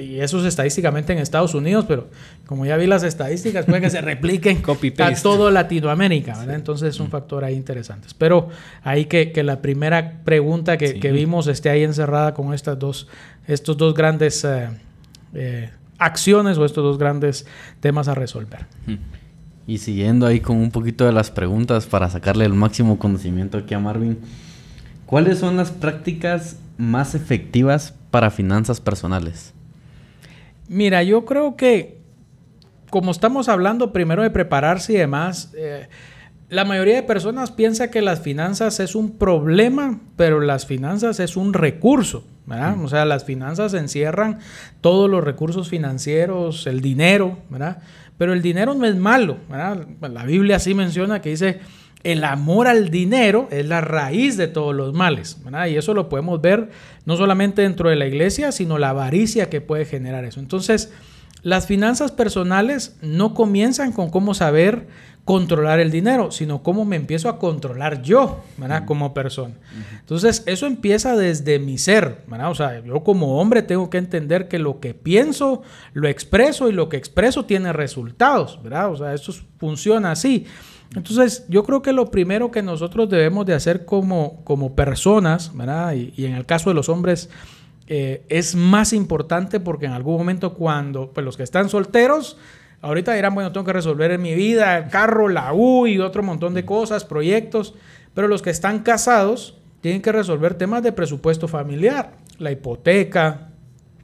[0.00, 2.08] y eso es estadísticamente en Estados Unidos, pero
[2.46, 4.62] como ya vi las estadísticas, puede que se repliquen
[4.98, 6.54] a todo Latinoamérica, ¿verdad?
[6.54, 8.08] Entonces es un factor ahí interesante.
[8.16, 8.48] Pero
[8.82, 13.06] ahí que, que la primera pregunta que, vimos esté ahí encerrada con estas dos,
[13.46, 14.70] estos dos grandes eh,
[15.34, 17.44] eh, acciones o estos dos grandes
[17.80, 18.60] temas a resolver.
[19.70, 23.72] Y siguiendo ahí con un poquito de las preguntas para sacarle el máximo conocimiento aquí
[23.72, 24.18] a Marvin,
[25.06, 29.54] ¿cuáles son las prácticas más efectivas para finanzas personales?
[30.66, 31.98] Mira, yo creo que
[32.90, 35.86] como estamos hablando primero de prepararse y demás, eh,
[36.48, 41.36] la mayoría de personas piensa que las finanzas es un problema, pero las finanzas es
[41.36, 42.24] un recurso.
[42.44, 42.82] ¿verdad?
[42.82, 44.40] O sea, las finanzas encierran
[44.80, 47.78] todos los recursos financieros, el dinero, ¿verdad?
[48.20, 49.38] Pero el dinero no es malo.
[49.48, 51.60] La Biblia sí menciona que dice,
[52.02, 55.38] el amor al dinero es la raíz de todos los males.
[55.70, 56.68] Y eso lo podemos ver
[57.06, 60.38] no solamente dentro de la iglesia, sino la avaricia que puede generar eso.
[60.38, 60.92] Entonces,
[61.42, 64.88] las finanzas personales no comienzan con cómo saber
[65.24, 68.84] controlar el dinero, sino cómo me empiezo a controlar yo, ¿verdad?
[68.84, 69.54] Como persona.
[70.00, 72.50] Entonces, eso empieza desde mi ser, ¿verdad?
[72.50, 76.72] O sea, yo como hombre tengo que entender que lo que pienso, lo expreso y
[76.72, 78.90] lo que expreso tiene resultados, ¿verdad?
[78.90, 80.46] O sea, eso funciona así.
[80.96, 85.94] Entonces, yo creo que lo primero que nosotros debemos de hacer como, como personas, ¿verdad?
[85.94, 87.30] Y, y en el caso de los hombres,
[87.90, 92.38] eh, es más importante porque en algún momento cuando, pues los que están solteros,
[92.82, 96.22] Ahorita dirán, bueno, tengo que resolver en mi vida el carro, la U y otro
[96.22, 97.74] montón de cosas, proyectos.
[98.14, 103.50] Pero los que están casados tienen que resolver temas de presupuesto familiar, la hipoteca,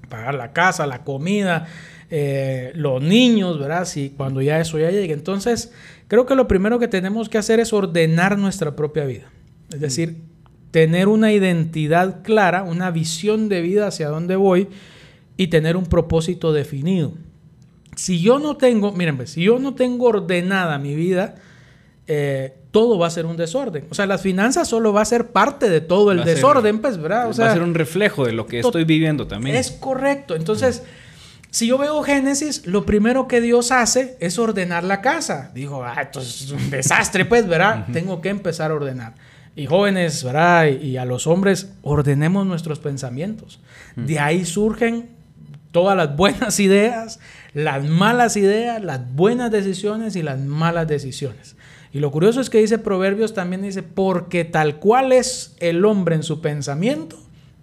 [0.09, 1.67] pagar la casa, la comida,
[2.11, 3.87] eh, los niños, ¿verdad?
[3.87, 5.15] Si cuando ya eso ya llegue.
[5.15, 5.73] Entonces,
[6.07, 9.31] creo que lo primero que tenemos que hacer es ordenar nuestra propia vida.
[9.73, 10.19] Es decir,
[10.77, 14.69] tener una identidad clara, una visión de vida hacia dónde voy
[15.39, 17.15] y tener un propósito definido
[17.97, 21.35] si yo no tengo, miren, pues, si yo no tengo ordenada mi vida,
[22.07, 23.87] eh, todo va a ser un desorden.
[23.91, 27.29] O sea, las finanzas solo va a ser parte de todo el desorden, pues, ¿verdad?
[27.29, 29.57] O sea, va a ser un reflejo de lo que estoy viviendo también.
[29.57, 30.37] Es correcto.
[30.37, 30.83] Entonces,
[31.51, 35.51] si yo veo Génesis, lo primero que Dios hace es ordenar la casa.
[35.55, 37.87] Digo, ah, esto es un desastre, pues, ¿verdad?
[37.93, 39.15] Tengo que empezar a ordenar.
[39.57, 40.67] Y jóvenes, ¿verdad?
[40.69, 43.59] Y, a los hombres, ordenemos nuestros pensamientos.
[43.97, 45.09] De ahí surgen
[45.73, 47.19] todas las buenas ideas,
[47.55, 51.57] las malas ideas, las buenas decisiones y las malas decisiones.
[51.93, 56.15] Y lo curioso es que dice Proverbios también dice, porque tal cual es el hombre
[56.15, 57.19] en su pensamiento,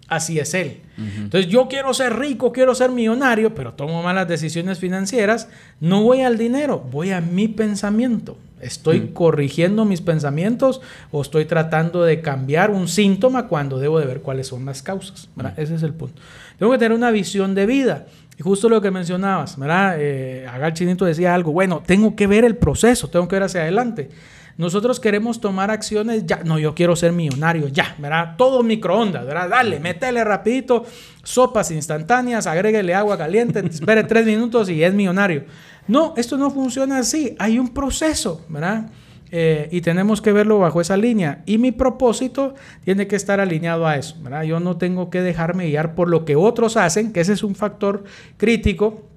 [0.08, 0.80] así es él.
[0.96, 6.22] Entonces yo quiero ser rico, quiero ser millonario, pero tomo malas decisiones financieras, no voy
[6.22, 8.36] al dinero, voy a mi pensamiento.
[8.64, 14.22] ¿Estoy corrigiendo mis pensamientos o estoy tratando de cambiar un síntoma cuando debo de ver
[14.22, 15.28] cuáles son las causas?
[15.56, 16.20] Ese es el punto.
[16.58, 18.06] Tengo que tener una visión de vida.
[18.38, 19.96] Y justo lo que mencionabas, ¿verdad?
[19.98, 23.60] Eh, Agar Chinito decía algo, bueno, tengo que ver el proceso, tengo que ver hacia
[23.60, 24.08] adelante.
[24.56, 28.36] Nosotros queremos tomar acciones ya, no, yo quiero ser millonario, ya, ¿verdad?
[28.38, 29.48] Todo microondas, ¿verdad?
[29.48, 30.84] Dale, métele rapidito,
[31.24, 35.44] sopas instantáneas, agréguele agua caliente, espere tres minutos y es millonario.
[35.86, 38.90] No, esto no funciona así, hay un proceso, ¿verdad?
[39.36, 41.42] Eh, y tenemos que verlo bajo esa línea.
[41.44, 44.16] Y mi propósito tiene que estar alineado a eso.
[44.22, 44.44] ¿verdad?
[44.44, 47.56] Yo no tengo que dejarme guiar por lo que otros hacen, que ese es un
[47.56, 48.04] factor
[48.36, 49.08] crítico.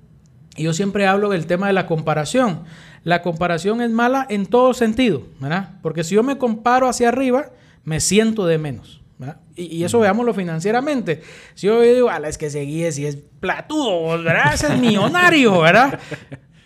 [0.55, 2.63] Y yo siempre hablo del tema de la comparación.
[3.03, 5.73] La comparación es mala en todo sentido, ¿verdad?
[5.83, 7.51] Porque si yo me comparo hacia arriba,
[7.83, 9.03] me siento de menos.
[9.19, 9.37] ¿verdad?
[9.55, 11.21] Y, eso veámoslo financieramente.
[11.53, 14.53] Si yo digo, a la es que seguí, si es platudo, ¿verdad?
[14.53, 15.99] Ese es millonario, ¿verdad?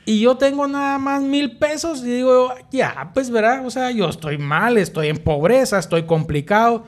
[0.05, 4.09] Y yo tengo nada más mil pesos y digo, ya, pues verá, o sea, yo
[4.09, 6.85] estoy mal, estoy en pobreza, estoy complicado,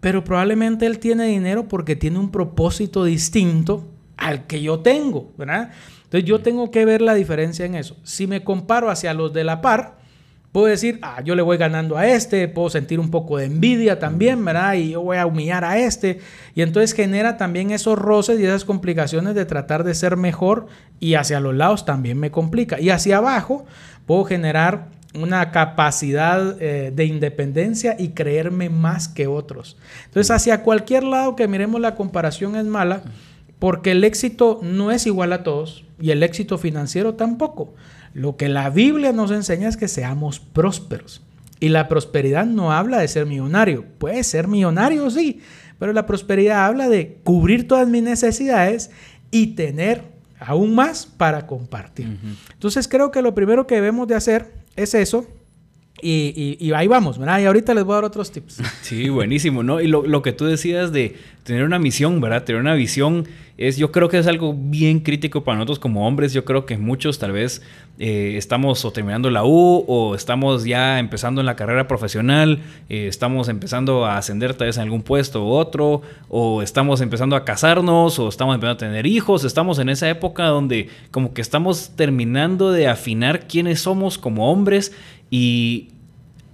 [0.00, 5.70] pero probablemente él tiene dinero porque tiene un propósito distinto al que yo tengo, ¿verdad?
[6.04, 7.96] Entonces yo tengo que ver la diferencia en eso.
[8.04, 9.95] Si me comparo hacia los de la par,
[10.56, 13.98] Puedo decir, ah, yo le voy ganando a este, puedo sentir un poco de envidia
[13.98, 14.72] también, ¿verdad?
[14.72, 16.20] Y yo voy a humillar a este.
[16.54, 21.12] Y entonces genera también esos roces y esas complicaciones de tratar de ser mejor y
[21.12, 22.80] hacia los lados también me complica.
[22.80, 23.66] Y hacia abajo
[24.06, 29.76] puedo generar una capacidad eh, de independencia y creerme más que otros.
[30.06, 33.02] Entonces, hacia cualquier lado que miremos la comparación es mala
[33.58, 37.74] porque el éxito no es igual a todos y el éxito financiero tampoco.
[38.16, 41.20] Lo que la Biblia nos enseña es que seamos prósperos.
[41.60, 43.84] Y la prosperidad no habla de ser millonario.
[43.98, 45.42] Puede ser millonario, sí,
[45.78, 48.90] pero la prosperidad habla de cubrir todas mis necesidades
[49.30, 50.04] y tener
[50.40, 52.18] aún más para compartir.
[52.54, 55.26] Entonces creo que lo primero que debemos de hacer es eso.
[56.02, 57.40] Y, ahí vamos, ¿verdad?
[57.40, 58.60] Y ahorita les voy a dar otros tips.
[58.82, 59.80] Sí, buenísimo, ¿no?
[59.80, 62.44] Y lo, lo que tú decías de tener una misión, ¿verdad?
[62.44, 63.26] Tener una visión
[63.58, 66.34] es, yo creo que es algo bien crítico para nosotros como hombres.
[66.34, 67.62] Yo creo que muchos tal vez
[67.98, 73.48] eh, estamos terminando la U o estamos ya empezando en la carrera profesional, eh, estamos
[73.48, 78.18] empezando a ascender tal vez en algún puesto u otro, o estamos empezando a casarnos,
[78.18, 79.44] o estamos empezando a tener hijos.
[79.44, 84.92] Estamos en esa época donde como que estamos terminando de afinar quiénes somos como hombres
[85.30, 85.88] y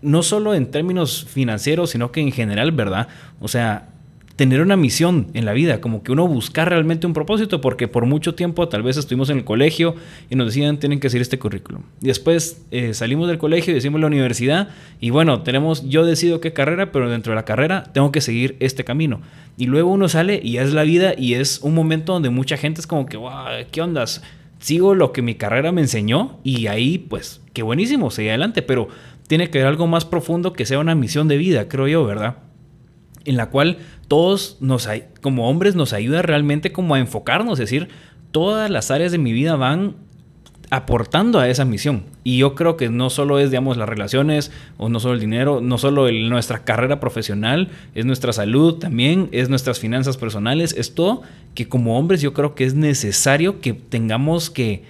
[0.03, 3.09] no solo en términos financieros, sino que en general, ¿verdad?
[3.41, 3.89] O sea,
[4.37, 8.07] tener una misión en la vida, como que uno buscar realmente un propósito, porque por
[8.07, 9.95] mucho tiempo tal vez estuvimos en el colegio
[10.31, 11.83] y nos decían tienen que seguir este currículum.
[12.01, 16.41] Y después eh, salimos del colegio y decimos la universidad y bueno, tenemos, yo decido
[16.41, 19.21] qué carrera, pero dentro de la carrera tengo que seguir este camino.
[19.57, 22.81] Y luego uno sale y es la vida y es un momento donde mucha gente
[22.81, 24.23] es como que, wow, ¿qué ondas?
[24.63, 28.89] Sigo lo que mi carrera me enseñó y ahí pues, qué buenísimo, seguir adelante, pero
[29.29, 32.37] tiene que haber algo más profundo que sea una misión de vida, creo yo, ¿verdad?
[33.25, 34.89] en la cual todos nos,
[35.21, 37.89] como hombres nos ayuda realmente como a enfocarnos, es decir,
[38.31, 39.97] todas las áreas de mi vida van
[40.73, 42.05] aportando a esa misión.
[42.25, 45.61] Y yo creo que no solo es, digamos, las relaciones o no solo el dinero,
[45.61, 51.21] no solo nuestra carrera profesional, es nuestra salud también, es nuestras finanzas personales, es todo
[51.55, 54.85] que como hombres yo creo que es necesario que tengamos que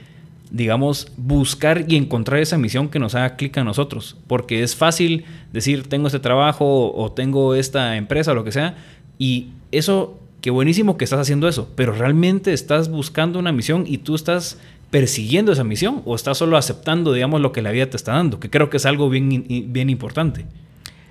[0.52, 4.18] digamos, buscar y encontrar esa misión que nos haga clic a nosotros.
[4.28, 8.76] Porque es fácil decir, tengo este trabajo o tengo esta empresa o lo que sea.
[9.18, 11.70] Y eso, qué buenísimo que estás haciendo eso.
[11.74, 14.58] Pero realmente estás buscando una misión y tú estás
[14.92, 18.38] persiguiendo esa misión o estás solo aceptando, digamos, lo que la vida te está dando.
[18.38, 20.44] Que creo que es algo bien, bien importante.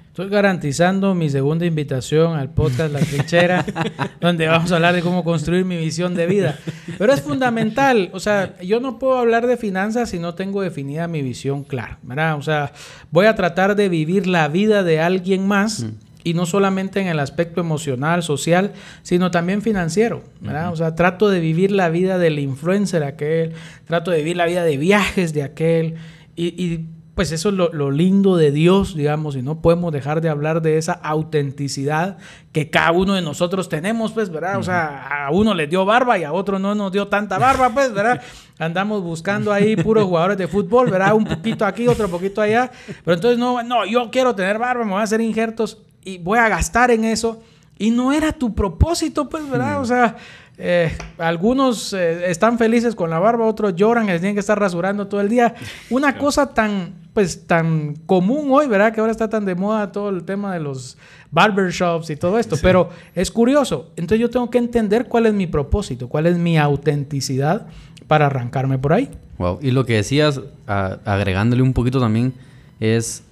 [0.10, 3.66] Estoy garantizando mi segunda invitación al podcast La Trinchera,
[4.22, 6.60] donde vamos a hablar de cómo construir mi visión de vida.
[7.00, 11.08] Pero es fundamental, o sea, yo no puedo hablar de finanzas si no tengo definida
[11.08, 12.38] mi visión clara, ¿verdad?
[12.38, 12.74] O sea,
[13.10, 15.80] voy a tratar de vivir la vida de alguien más.
[15.80, 16.11] Mm.
[16.24, 20.72] Y no solamente en el aspecto emocional, social, sino también financiero, ¿verdad?
[20.72, 23.54] O sea, trato de vivir la vida del influencer aquel,
[23.86, 25.96] trato de vivir la vida de viajes de aquel,
[26.36, 30.30] y, y pues eso es lo, lindo de Dios, digamos, y no podemos dejar de
[30.30, 32.18] hablar de esa autenticidad
[32.54, 34.58] que cada uno de nosotros tenemos, pues, ¿verdad?
[34.58, 37.70] O sea, a uno le dio barba y a otro no nos dio tanta barba,
[37.74, 38.22] pues, ¿verdad?
[38.60, 41.14] Andamos buscando ahí puros jugadores de fútbol, ¿verdad?
[41.14, 42.72] Un poquito aquí, otro poquito allá,
[43.04, 46.40] pero entonces no, no, yo quiero tener barba, me voy a hacer injertos y voy
[46.40, 47.42] a gastar en eso.
[47.78, 49.82] Y no era tu propósito, pues, ¿verdad?
[49.82, 50.16] O sea,
[50.58, 55.08] eh, algunos eh, están felices con la barba, otros lloran y tienen que estar rasurando
[55.08, 55.56] todo el día.
[55.90, 58.94] Una cosa tan, pues, tan común hoy, ¿verdad?
[58.94, 60.98] Que ahora está tan de moda todo el tema de los
[61.32, 62.56] barbershops y todo esto.
[62.62, 63.90] Pero es curioso.
[63.96, 67.66] Entonces yo tengo que entender cuál es mi propósito, cuál es mi autenticidad
[68.08, 69.10] para arrancarme por ahí.
[69.40, 69.58] Wow.
[69.62, 72.34] Y lo que decías, agregándole un poquito también,
[72.80, 73.24] es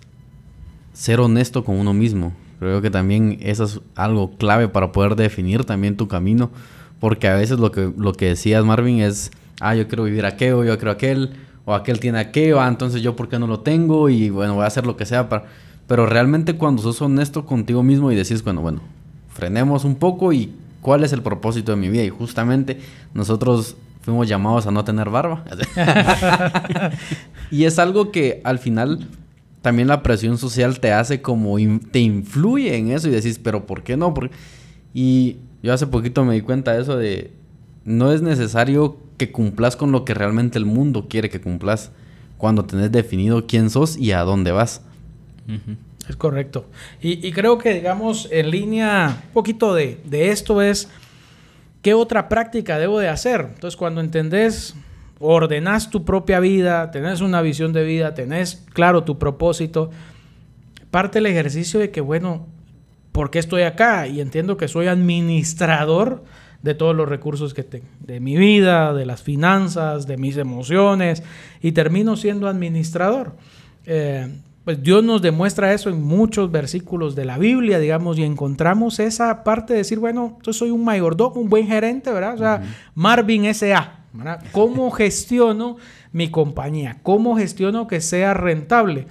[0.94, 2.34] ser honesto con uno mismo.
[2.60, 6.52] Creo que también eso es algo clave para poder definir también tu camino
[7.00, 10.64] porque a veces lo que, lo que decías, Marvin, es, ah, yo quiero vivir aquello,
[10.64, 11.32] yo quiero aquel,
[11.66, 14.64] o aquel tiene aquello, ah, entonces yo por qué no lo tengo, y bueno, voy
[14.64, 15.46] a hacer lo que sea para...
[15.88, 18.82] Pero realmente cuando sos honesto contigo mismo y decís, bueno, bueno,
[19.30, 22.04] frenemos un poco y cuál es el propósito de mi vida.
[22.04, 22.80] Y justamente
[23.16, 25.44] nosotros fuimos llamados a no tener barba.
[27.50, 29.08] y es algo que al final
[29.62, 31.58] también la presión social te hace como,
[31.92, 34.14] te influye en eso y decís, pero ¿por qué no?
[34.94, 37.32] Y yo hace poquito me di cuenta de eso de
[37.84, 41.92] no es necesario que cumplas con lo que realmente el mundo quiere que cumplas
[42.38, 44.82] cuando tenés definido quién sos y a dónde vas.
[46.08, 46.66] Es correcto.
[47.02, 50.90] Y, creo que, digamos, en línea, un poquito de, de, esto es,
[51.82, 53.42] ¿qué otra práctica debo de hacer?
[53.54, 54.76] Entonces, cuando entendés,
[55.20, 59.92] ordenás tu propia vida, tenés una visión de vida, tenés claro tu propósito,
[60.92, 62.48] parte el ejercicio de que, bueno,
[63.12, 66.24] por qué estoy acá y entiendo que soy administrador
[66.62, 71.24] de todos los recursos que tengo, de mi vida, de las finanzas, de mis emociones,
[71.62, 73.36] y termino siendo administrador.
[73.86, 74.28] Eh,
[74.66, 79.44] pues Dios nos demuestra eso en muchos versículos de la Biblia, digamos, y encontramos esa
[79.44, 82.36] parte de decir, bueno, yo soy un mayordomo, un buen gerente, ¿verdad?
[82.36, 82.62] O sea,
[82.94, 84.44] Marvin S.A., ¿verdad?
[84.52, 85.78] ¿Cómo gestiono
[86.12, 86.98] mi compañía?
[87.04, 89.08] ¿Cómo gestiono que sea rentable?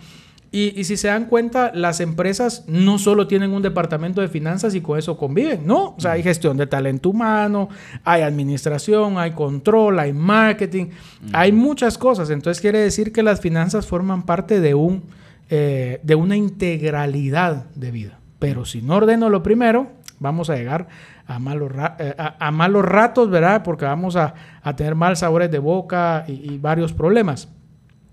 [0.51, 4.81] Y, si se dan cuenta, las empresas no solo tienen un departamento de finanzas y
[4.81, 7.69] con eso conviven, no, o sea, hay gestión de talento humano,
[8.03, 10.87] hay administración, hay control, hay marketing,
[11.35, 12.31] hay muchas cosas.
[12.31, 15.05] Entonces quiere decir que las finanzas forman parte de, un,
[15.51, 18.19] eh, de una integralidad de vida.
[18.39, 20.89] Pero si no ordeno lo primero, vamos a llegar
[21.27, 23.63] a malos, eh, a, malos ratos, ¿verdad?
[23.63, 24.35] Porque vamos a,
[24.77, 27.49] tener mal sabores de boca y varios problemas.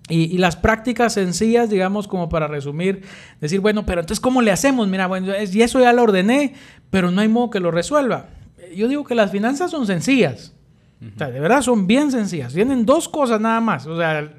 [0.08, 3.04] Y, las prácticas sencillas, digamos, como para resumir,
[3.42, 4.88] decir, bueno, pero entonces, ¿cómo le hacemos?
[4.88, 6.54] Mira, bueno, y eso ya lo ordené,
[6.92, 8.28] pero no hay modo que lo resuelva.
[8.76, 10.54] Yo digo que las finanzas son sencillas.
[11.02, 12.54] O sea, de verdad son bien sencillas.
[12.54, 13.88] Tienen dos cosas nada más.
[13.88, 14.32] O sea,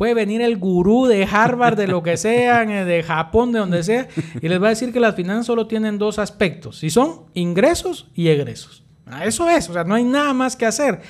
[0.00, 4.08] puede venir el gurú de Harvard, de lo que sea, de Japón, de donde sea,
[4.40, 6.82] y les va a decir que las finanzas solo tienen dos aspectos.
[6.82, 8.82] Y son ingresos y egresos.
[9.22, 9.68] Eso es.
[9.68, 11.02] O sea, no hay nada más que hacer.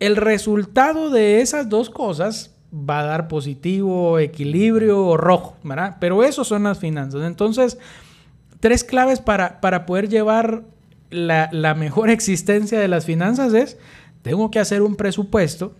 [0.00, 5.98] El resultado de esas dos cosas va a dar positivo, equilibrio o rojo, ¿verdad?
[6.00, 7.22] Pero eso son las finanzas.
[7.22, 7.78] Entonces,
[8.58, 10.64] tres claves para, para poder llevar
[11.10, 13.78] la, la, mejor existencia de las finanzas es,
[14.22, 15.76] tengo que hacer un presupuesto,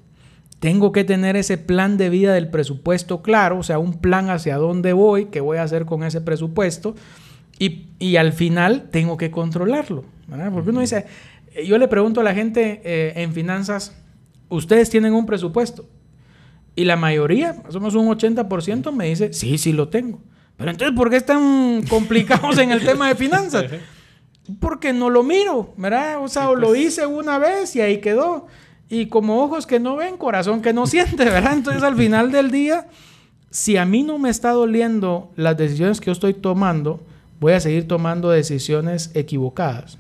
[0.61, 4.57] tengo que tener ese plan de vida del presupuesto claro, o sea, un plan hacia
[4.57, 6.95] dónde voy, qué voy a hacer con ese presupuesto,
[7.59, 10.51] y, y al final tengo que controlarlo, ¿verdad?
[10.53, 11.07] Porque uno dice,
[11.65, 13.97] yo le pregunto a la gente eh, en finanzas,
[14.49, 15.89] ustedes tienen un presupuesto,
[16.75, 20.21] y la mayoría, somos un 80%, me dice, sí, sí lo tengo.
[20.57, 23.65] Pero entonces, ¿por qué están complicados en el tema de finanzas?
[24.61, 26.23] Porque no lo miro, ¿verdad?
[26.23, 28.47] O sea, lo pues hice una vez y ahí quedó.
[28.91, 31.55] Y como ojos que no ven, corazón que no siente, ¿verdad?
[31.55, 32.89] Entonces, al final del día,
[33.51, 37.01] si a mí no me está doliendo las decisiones que yo estoy tomando,
[37.41, 39.99] voy a seguir tomando decisiones equivocadas.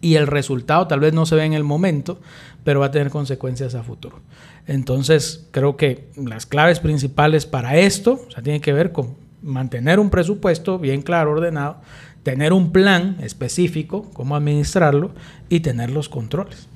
[0.00, 2.18] Y el resultado tal vez no se ve en el momento,
[2.64, 4.20] pero va a tener consecuencias a futuro.
[4.66, 9.98] Entonces, creo que las claves principales para esto, o sea, tiene que ver con mantener
[9.98, 11.78] un presupuesto bien claro, ordenado,
[12.22, 15.10] tener un plan específico, cómo administrarlo
[15.48, 16.68] y tener los controles.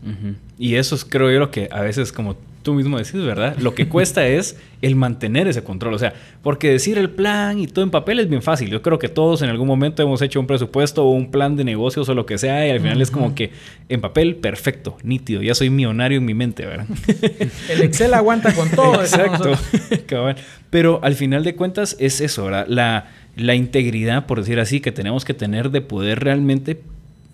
[0.58, 2.36] Y eso es, creo yo, lo que a veces como
[2.66, 3.56] tú mismo decís, ¿verdad?
[3.60, 5.94] Lo que cuesta es el mantener ese control.
[5.94, 8.68] O sea, porque decir el plan y todo en papel es bien fácil.
[8.68, 11.62] Yo creo que todos en algún momento hemos hecho un presupuesto o un plan de
[11.62, 13.52] negocios o lo que sea y al final es como que
[13.88, 15.42] en papel, perfecto, nítido.
[15.42, 16.86] Ya soy millonario en mi mente, ¿verdad?
[17.70, 18.94] el Excel aguanta con todo.
[19.00, 19.52] Exacto.
[20.68, 22.66] Pero al final de cuentas es eso, ¿verdad?
[22.68, 26.80] La, la integridad, por decir así, que tenemos que tener de poder realmente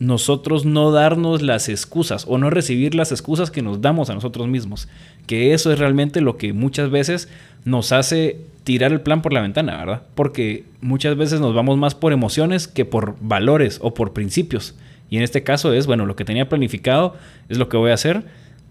[0.01, 4.49] nosotros no darnos las excusas o no recibir las excusas que nos damos a nosotros
[4.49, 4.89] mismos.
[5.27, 7.29] Que eso es realmente lo que muchas veces
[7.65, 10.03] nos hace tirar el plan por la ventana, ¿verdad?
[10.17, 14.75] Porque muchas veces nos vamos más por emociones que por valores o por principios.
[15.09, 17.15] Y en este caso es, bueno, lo que tenía planificado
[17.49, 18.25] es lo que voy a hacer.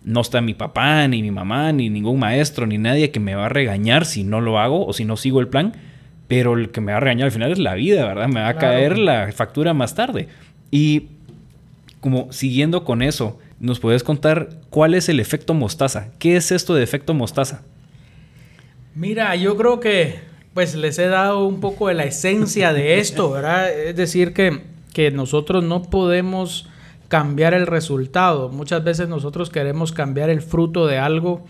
[0.03, 3.45] No está mi papá, ni mi mamá, ni ningún maestro, ni nadie que me va
[3.45, 5.73] a regañar si no lo hago o si no sigo el plan.
[6.31, 8.29] Pero el que me va a regañar al final es la vida, ¿verdad?
[8.29, 10.29] Me va a caer la factura más tarde.
[10.71, 11.07] Y
[11.99, 16.07] como siguiendo con eso, ¿nos puedes contar cuál es el efecto mostaza?
[16.19, 17.63] ¿Qué es esto de efecto mostaza?
[18.95, 20.21] Mira, yo creo que
[20.53, 23.69] pues les he dado un poco de la esencia de esto, ¿verdad?
[23.69, 24.61] Es decir, que,
[24.93, 26.69] que nosotros no podemos
[27.09, 28.47] cambiar el resultado.
[28.47, 31.45] Muchas veces nosotros queremos cambiar el fruto de algo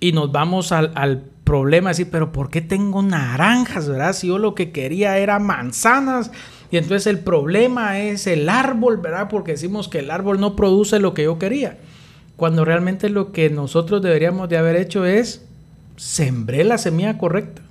[0.00, 4.12] y nos vamos al, al problema, decir, pero ¿por qué tengo naranjas, verdad?
[4.12, 6.32] Si yo lo que quería era manzanas.
[6.72, 9.28] Y entonces el problema es el árbol, ¿verdad?
[9.30, 11.78] Porque decimos que el árbol no produce lo que yo quería.
[12.34, 15.46] Cuando realmente lo que nosotros deberíamos de haber hecho es
[15.96, 17.62] sembré la semilla correcta.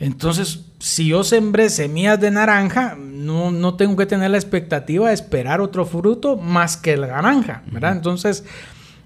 [0.00, 5.14] Entonces, si yo sembré semillas de naranja, no, no, tengo que tener la expectativa de
[5.14, 7.92] esperar otro fruto más que la naranja, ¿verdad?
[7.92, 8.44] Entonces,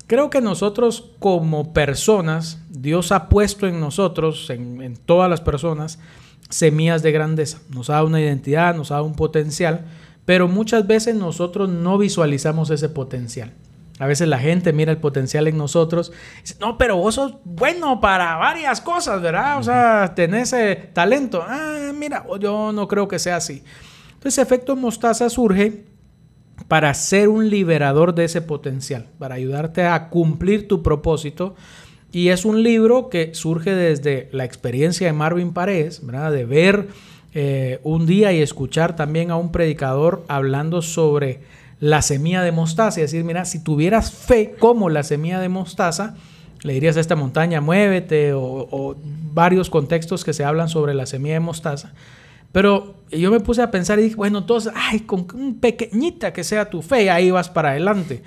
[0.06, 5.98] creo que nosotros como personas, Dios ha puesto en nosotros, en, en todas las personas,
[6.48, 7.60] semillas de grandeza.
[7.70, 9.86] Nos ha dado una identidad, nos ha dado un potencial,
[10.24, 13.52] pero muchas veces nosotros no visualizamos ese potencial.
[14.00, 17.34] A veces la gente mira el potencial en nosotros y dice, no, pero vos sos
[17.44, 19.58] bueno para varias cosas, ¿verdad?
[19.58, 21.44] O sea, tenés ese talento.
[21.46, 23.62] Ah, mira, yo no creo que sea así.
[24.14, 25.84] Entonces, efecto mostaza surge
[26.68, 31.54] para ser un liberador de ese potencial, para ayudarte a cumplir tu propósito.
[32.12, 36.32] Y es un libro que surge desde la experiencia de Marvin Paredes, ¿verdad?
[36.32, 36.88] De ver
[37.34, 41.40] eh, un día y escuchar también a un predicador hablando sobre
[41.80, 46.14] la semilla de mostaza y decir, mira, si tuvieras fe como la semilla de mostaza,
[46.62, 48.96] le dirías a esta montaña, muévete, o,
[49.32, 51.92] varios contextos que se hablan sobre la semilla de mostaza.
[52.54, 56.44] Pero yo me puse a pensar y dije, bueno, entonces, ay, con un pequeñita que
[56.44, 58.22] sea tu fe, ahí vas para adelante.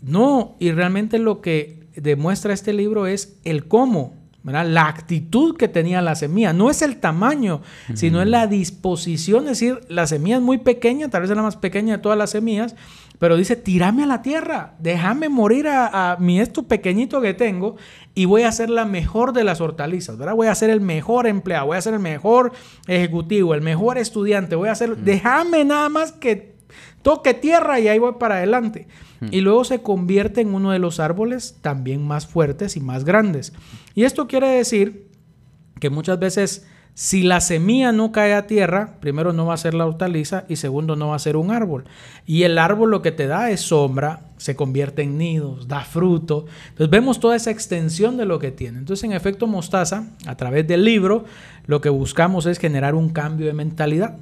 [0.00, 6.00] No, y realmente lo que demuestra este libro es el cómo, la actitud que tenía
[6.02, 6.52] la semilla.
[6.52, 7.60] No es el tamaño,
[7.94, 9.48] sino es la disposición.
[9.48, 12.16] Es decir, la semilla es muy pequeña, tal vez es la más pequeña de todas
[12.16, 12.76] las semillas,
[13.18, 17.76] pero dice, tírame a la tierra, déjame morir a, mi esto pequeñito que tengo
[18.14, 20.34] y voy a ser la mejor de las hortalizas, ¿verdad?
[20.34, 22.52] Voy a ser el mejor empleado, voy a ser el mejor
[22.86, 26.56] ejecutivo, el mejor estudiante, voy a ser, déjame nada más que
[27.02, 28.86] toque tierra y ahí voy para adelante.
[29.32, 33.52] Y luego se convierte en uno de los árboles también más fuertes y más grandes.
[33.96, 35.08] Y esto quiere decir
[35.80, 39.72] que muchas veces si la semilla no cae a tierra, primero no va a ser
[39.72, 41.84] la hortaliza y segundo no va a ser un árbol.
[42.26, 46.46] Y el árbol lo que te da es sombra, se convierte en nidos, da fruto.
[46.70, 48.80] Entonces vemos toda esa extensión de lo que tiene.
[48.80, 51.24] Entonces en efecto mostaza, a través del libro,
[51.66, 54.16] lo que buscamos es generar un cambio de mentalidad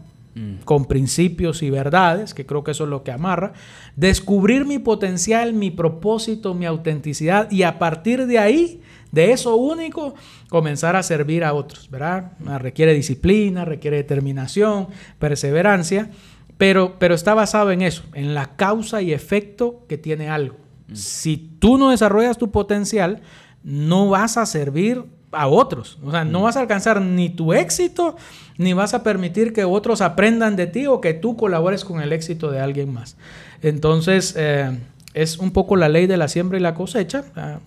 [0.64, 3.55] con principios y verdades, que creo que eso es lo que amarra,
[3.95, 8.82] descubrir mi potencial, mi propósito, mi autenticidad y a partir de ahí,
[9.12, 10.14] de eso único,
[10.51, 12.32] comenzar a servir a otros, ¿verdad?
[12.59, 16.11] Requiere disciplina, requiere determinación, perseverancia,
[16.59, 20.57] pero, pero está basado en eso, en la causa y efecto que tiene algo.
[20.93, 23.22] Si tú no desarrollas tu potencial,
[23.62, 25.05] no vas a servir
[25.37, 25.99] a otros.
[26.05, 28.16] O sea, no vas a alcanzar ni tu éxito,
[28.59, 32.12] ni vas a permitir que otros aprendan de ti o que tú colabores con el
[32.12, 33.16] éxito de alguien más.
[33.62, 34.78] Entonces, eh,
[35.14, 37.24] es un poco la ley de la siembra y la cosecha.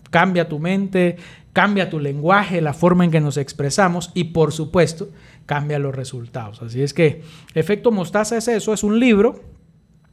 [0.10, 1.18] cambia tu mente,
[1.54, 5.10] cambia tu lenguaje, la forma en que nos expresamos y, por supuesto,
[5.46, 6.62] cambia los resultados.
[6.62, 7.24] Así es que,
[7.56, 9.42] Efecto Mostaza es eso, es un libro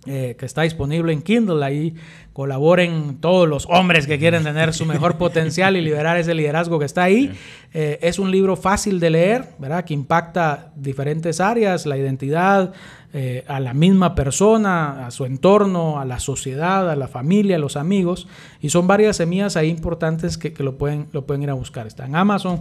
[0.07, 1.64] eh, que está disponible en Kindle.
[1.64, 1.94] Ahí
[2.32, 6.84] colaboren todos los hombres que quieren tener su mejor potencial y liberar ese liderazgo que
[6.84, 7.32] está ahí.
[7.74, 9.84] Eh, es un libro fácil de leer, ¿verdad?
[9.84, 12.72] Que impacta diferentes áreas, la identidad,
[13.12, 17.59] eh, a la misma persona, a su entorno, a la sociedad, a la familia, a
[17.59, 18.28] los amigos.
[18.61, 21.86] Y son varias semillas ahí importantes que, que lo, pueden, lo pueden ir a buscar.
[21.86, 22.61] Está en Amazon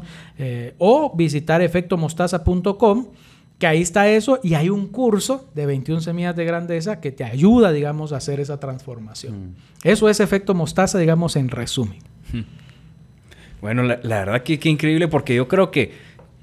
[0.78, 3.08] o visitar efectomostaza.com
[3.58, 7.24] que ahí está eso y hay un curso de 21 semillas de grandeza que te
[7.24, 9.48] ayuda, digamos, a hacer esa transformación.
[9.48, 9.56] Mm.
[9.84, 12.00] Eso es efecto mostaza, digamos, en resumen.
[13.62, 15.94] Bueno, la, verdad que, qué increíble porque yo creo que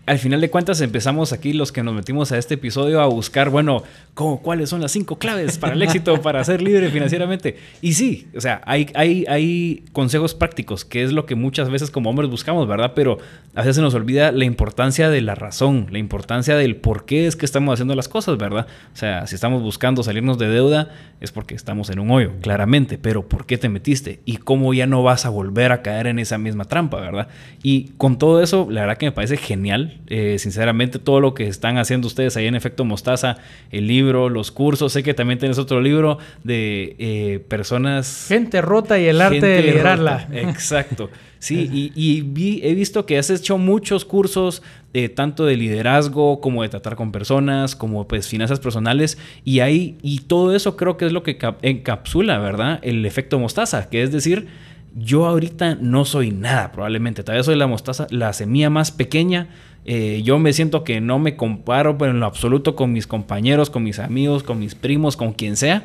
[0.05, 3.51] al final de cuentas empezamos aquí los que nos metimos a este episodio a buscar,
[3.51, 3.85] bueno,
[4.15, 7.57] ¿cómo, cuáles son las cinco claves para el éxito, para ser libre financieramente.
[7.81, 11.91] Y sí, o sea, hay, hay, hay consejos prácticos, que es lo que muchas veces
[11.91, 12.93] como hombres buscamos, ¿verdad?
[12.97, 13.19] Pero
[13.55, 17.29] a veces se nos olvida la importancia de la razón, la importancia del por qué
[17.29, 18.67] es que estamos haciendo las cosas, ¿verdad?
[18.93, 20.91] O sea, si estamos buscando salirnos de deuda,
[21.21, 24.19] es porque estamos en un hoyo, claramente, pero ¿por qué te metiste?
[24.25, 27.29] Y cómo ya no vas a volver a caer en esa misma trampa, ¿verdad?
[27.63, 31.47] Y con todo eso, la verdad que me parece genial eh, sinceramente, todo lo que
[31.47, 33.39] están haciendo ustedes ahí en Efecto Mostaza,
[33.71, 38.27] el libro, los cursos, sé que también tienes otro libro de eh, personas...
[38.29, 40.29] Gente rota y el arte de liderarla.
[40.33, 41.11] Exacto.
[41.43, 44.63] Sí, y, he visto que has hecho muchos cursos,
[44.95, 49.99] eh, tanto de liderazgo como de tratar con personas, como pues finanzas personales, y ahí,
[50.03, 52.79] y todo eso creo que es lo que encapsula, ¿verdad?
[52.83, 54.47] El efecto mostaza, que es decir,
[54.95, 59.49] yo ahorita no soy nada, probablemente, todavía soy la mostaza, la semilla más pequeña,
[59.85, 63.71] eh, yo me siento que no me comparo pero en lo absoluto con mis compañeros,
[63.71, 65.85] con mis amigos, con mis primos, con quien sea.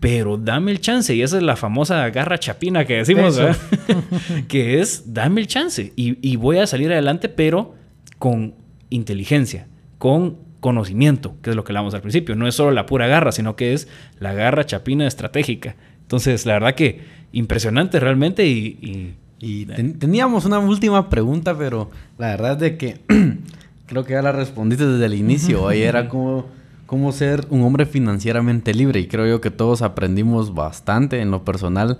[0.00, 1.14] Pero dame el chance.
[1.14, 3.40] Y esa es la famosa garra chapina que decimos,
[4.48, 5.92] que es dame el chance.
[5.96, 7.74] Y, y voy a salir adelante, pero
[8.18, 8.54] con
[8.90, 9.66] inteligencia,
[9.98, 12.34] con conocimiento, que es lo que hablamos al principio.
[12.36, 13.88] No es solo la pura garra, sino que es
[14.18, 15.76] la garra chapina estratégica.
[16.02, 17.00] Entonces, la verdad que
[17.32, 23.00] impresionante realmente y y teníamos una última pregunta, pero la verdad es de que
[23.86, 25.68] creo que ya la respondiste desde el inicio.
[25.68, 26.46] Ahí era como
[26.86, 29.00] cómo ser un hombre financieramente libre.
[29.00, 31.98] Y creo yo que todos aprendimos bastante en lo personal.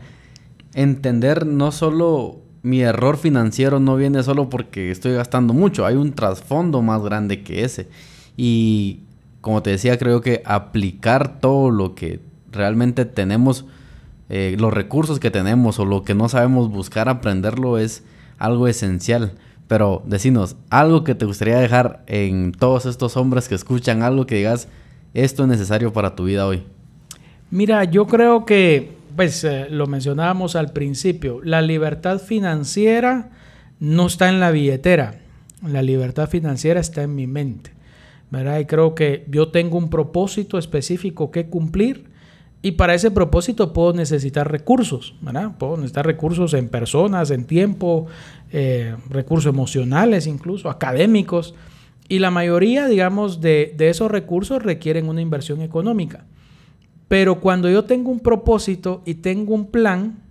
[0.74, 6.14] Entender no solo mi error financiero no viene solo porque estoy gastando mucho, hay un
[6.14, 7.89] trasfondo más grande que ese.
[8.39, 9.01] Y
[9.43, 12.20] como te decía, creo que aplicar todo lo que
[12.51, 13.66] realmente tenemos
[14.29, 18.05] eh, los recursos que tenemos o lo que no sabemos buscar aprenderlo es
[18.39, 19.33] algo esencial.
[19.68, 24.37] Pero decinos, algo que te gustaría dejar en todos estos hombres que escuchan, algo que
[24.37, 24.68] digas,
[25.14, 26.62] esto es necesario para tu vida hoy.
[27.51, 33.31] Mira, yo creo que, pues eh, lo mencionábamos al principio, la libertad financiera
[33.81, 35.20] no está en la billetera,
[35.66, 37.75] la libertad financiera está en mi mente.
[38.31, 38.59] ¿verdad?
[38.59, 42.07] Y creo que yo tengo un propósito específico que cumplir
[42.64, 45.52] y para ese propósito puedo necesitar recursos, ¿verdad?
[45.58, 48.06] Puedo necesitar recursos en personas, en tiempo,
[48.52, 51.54] eh, recursos emocionales incluso, académicos.
[52.08, 56.24] Y la mayoría, digamos, de, de esos recursos requieren una inversión económica.
[57.06, 60.24] Pero cuando yo tengo un propósito y tengo un plan,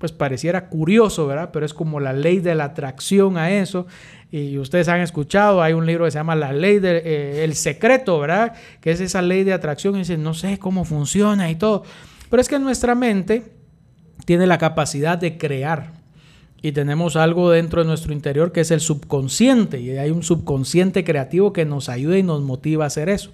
[0.00, 1.50] pues pareciera curioso, ¿verdad?
[1.52, 3.86] Pero es como la ley de la atracción a eso
[4.30, 8.18] y ustedes han escuchado, hay un libro que se llama La Ley del eh, Secreto,
[8.18, 8.54] ¿verdad?
[8.80, 11.82] Que es esa ley de atracción y dicen, no sé cómo funciona y todo.
[12.30, 13.42] Pero es que nuestra mente
[14.24, 15.92] tiene la capacidad de crear
[16.62, 21.04] y tenemos algo dentro de nuestro interior que es el subconsciente y hay un subconsciente
[21.04, 23.32] creativo que nos ayuda y nos motiva a hacer eso.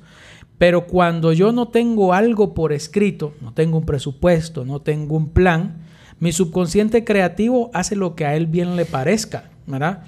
[0.58, 5.28] Pero cuando yo no tengo algo por escrito, no tengo un presupuesto, no tengo un
[5.28, 5.85] plan,
[6.18, 10.04] mi subconsciente creativo hace lo que a él bien le parezca, ¿verdad?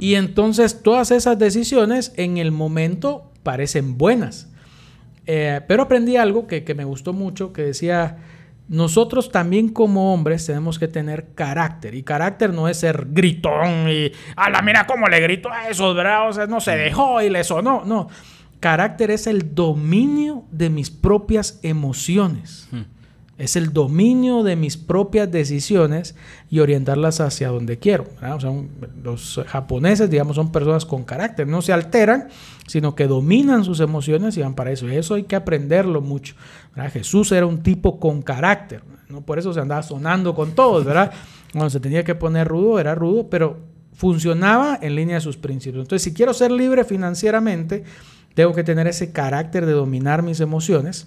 [0.00, 4.48] Y entonces todas esas decisiones en el momento parecen buenas.
[5.26, 8.18] Eh, pero aprendí algo que, me gustó mucho, que decía,
[8.68, 11.94] nosotros también como hombres tenemos que tener carácter.
[11.94, 15.94] Y carácter no es ser gritón y, a la mira cómo le grito a esos,
[15.96, 16.28] ¿verdad?
[16.28, 17.82] O sea, no se dejó y le sonó.
[17.84, 18.08] No,
[18.60, 22.68] carácter es el dominio de mis propias emociones.
[22.70, 22.82] Hmm.
[23.38, 26.14] Es el dominio de mis propias decisiones
[26.48, 28.06] y orientarlas hacia donde quiero.
[29.02, 32.28] los japoneses, digamos, son personas con carácter, no se alteran,
[32.66, 34.88] sino que dominan sus emociones y van para eso.
[34.88, 36.34] Y eso hay que aprenderlo mucho.
[36.92, 41.12] Jesús era un tipo con carácter, no por eso se andaba sonando con todos, ¿verdad?
[41.52, 43.58] Cuando se tenía que poner rudo, era rudo, pero
[43.92, 45.82] funcionaba en línea de sus principios.
[45.82, 47.84] Entonces, si quiero ser libre financieramente,
[48.34, 51.06] tengo que tener ese carácter de dominar mis emociones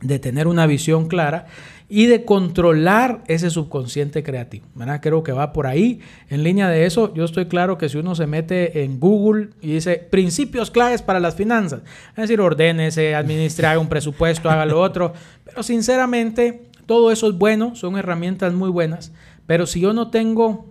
[0.00, 1.46] de tener una visión clara
[1.88, 4.64] y de controlar ese subconsciente creativo.
[4.76, 5.00] ¿verdad?
[5.02, 6.00] Creo que va por ahí.
[6.28, 9.72] En línea de eso, yo estoy claro que si uno se mete en Google y
[9.74, 11.80] dice principios claves para las finanzas,
[12.10, 15.12] es decir, ordénese, administre, haga un presupuesto, haga lo otro.
[15.44, 19.12] Pero sinceramente, todo eso es bueno, son herramientas muy buenas.
[19.46, 20.66] Pero si yo no tengo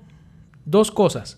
[0.64, 1.38] dos cosas,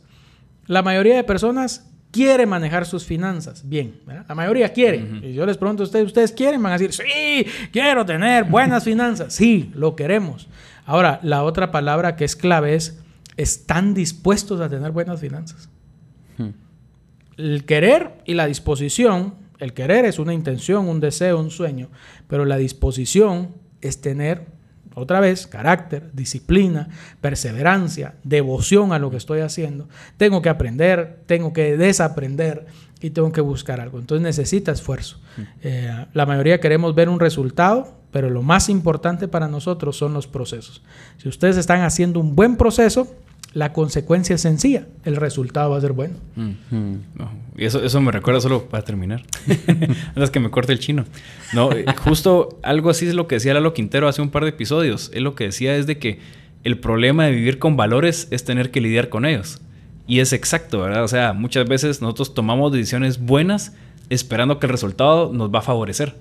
[0.68, 4.02] la mayoría de personas quiere manejar sus finanzas bien.
[4.28, 4.98] La mayoría quiere.
[5.24, 6.62] Y yo les pregunto a ustedes, ¿ustedes quieren?
[6.62, 9.34] Van a decir, sí, quiero tener buenas finanzas.
[9.34, 10.48] Sí, lo queremos.
[10.86, 13.00] Ahora, la otra palabra que es clave es,
[13.38, 15.70] ¿están dispuestos a tener buenas finanzas?
[16.38, 16.50] Hmm.
[17.38, 21.90] El querer y la disposición, el querer es una intención, un deseo, un sueño,
[22.28, 24.46] pero la disposición es tener
[24.94, 26.90] otra vez, carácter, disciplina,
[27.22, 29.88] perseverancia, devoción a lo que estoy haciendo.
[30.18, 32.66] Tengo que aprender, tengo que desaprender
[33.00, 34.00] y tengo que buscar algo.
[34.00, 35.20] Entonces necesita esfuerzo.
[35.62, 40.28] Eh, la mayoría queremos ver un resultado, pero lo más importante para nosotros son los
[40.28, 40.82] procesos.
[41.18, 43.08] Si ustedes están haciendo un buen proceso,
[43.54, 46.16] la consecuencia es sencilla, el resultado va a ser bueno.
[47.58, 49.24] y eso, eso me recuerda solo para terminar.
[50.16, 51.06] es que me corte el chino.
[51.54, 54.50] No, eh, justo algo así es lo que decía Lalo Quintero hace un par de
[54.50, 55.12] episodios.
[55.14, 56.20] Él lo que decía es de que
[56.64, 59.62] el problema de vivir con valores es tener que lidiar con ellos.
[60.08, 61.04] Y es exacto, ¿verdad?
[61.04, 63.74] O sea, muchas veces nosotros tomamos decisiones buenas
[64.10, 66.16] esperando que el resultado nos va a favorecer.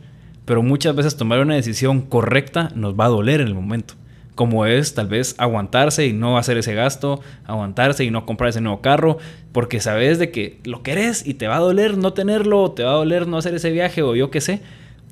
[0.45, 3.95] Pero muchas veces tomar una decisión correcta nos va a doler en el momento
[4.41, 8.63] como es tal vez aguantarse y no hacer ese gasto, aguantarse y no comprar ese
[8.63, 9.19] nuevo carro,
[9.53, 12.93] porque sabes de que lo querés y te va a doler no tenerlo, te va
[12.93, 14.63] a doler no hacer ese viaje o yo qué sé,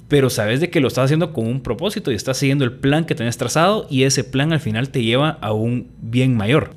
[0.08, 3.04] pero sabes de que lo estás haciendo con un propósito y estás siguiendo el plan
[3.04, 6.70] que tenés trazado y ese plan al final te lleva a un bien mayor.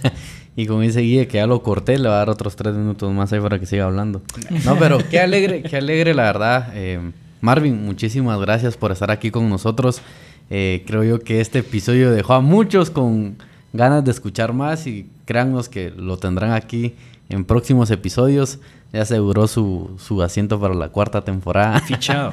[0.56, 3.12] y con ese guía que ya lo corté, le va a dar otros tres minutos
[3.12, 4.22] más ahí para que siga hablando.
[4.64, 6.72] No, pero qué alegre, qué alegre la verdad.
[6.72, 10.00] Eh, Marvin, muchísimas gracias por estar aquí con nosotros.
[10.50, 13.36] Eh, creo yo que este episodio dejó a muchos con
[13.72, 16.94] ganas de escuchar más y créannos que lo tendrán aquí
[17.28, 18.58] en próximos episodios.
[18.92, 21.80] Ya aseguró su, su asiento para la cuarta temporada.
[21.86, 22.32] Fichado.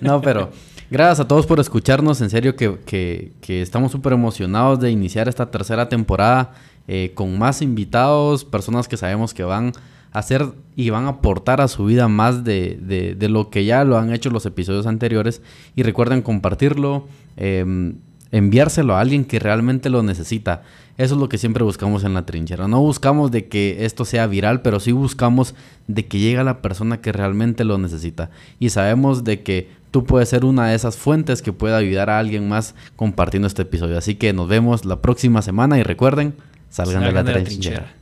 [0.00, 0.50] no, pero
[0.90, 2.20] gracias a todos por escucharnos.
[2.22, 6.54] En serio que, que, que estamos súper emocionados de iniciar esta tercera temporada
[6.88, 9.72] eh, con más invitados, personas que sabemos que van
[10.18, 12.78] hacer y van a aportar a su vida más de,
[13.18, 15.42] de, lo que ya lo han hecho los episodios anteriores.
[15.74, 17.06] Y recuerden compartirlo,
[17.36, 17.96] em,
[18.32, 20.62] enviárselo a alguien que realmente lo necesita.
[20.96, 22.66] Eso es lo que siempre buscamos en la trinchera.
[22.66, 25.54] No buscamos de que esto sea viral, pero sí buscamos
[25.86, 28.30] de que llegue a la persona que realmente lo necesita.
[28.58, 32.18] Y sabemos de que tú puedes ser una de esas fuentes que pueda ayudar a
[32.18, 33.98] alguien más compartiendo este episodio.
[33.98, 36.34] Así que nos vemos la próxima semana y recuerden,
[36.70, 37.94] salgan, de la, trinchera.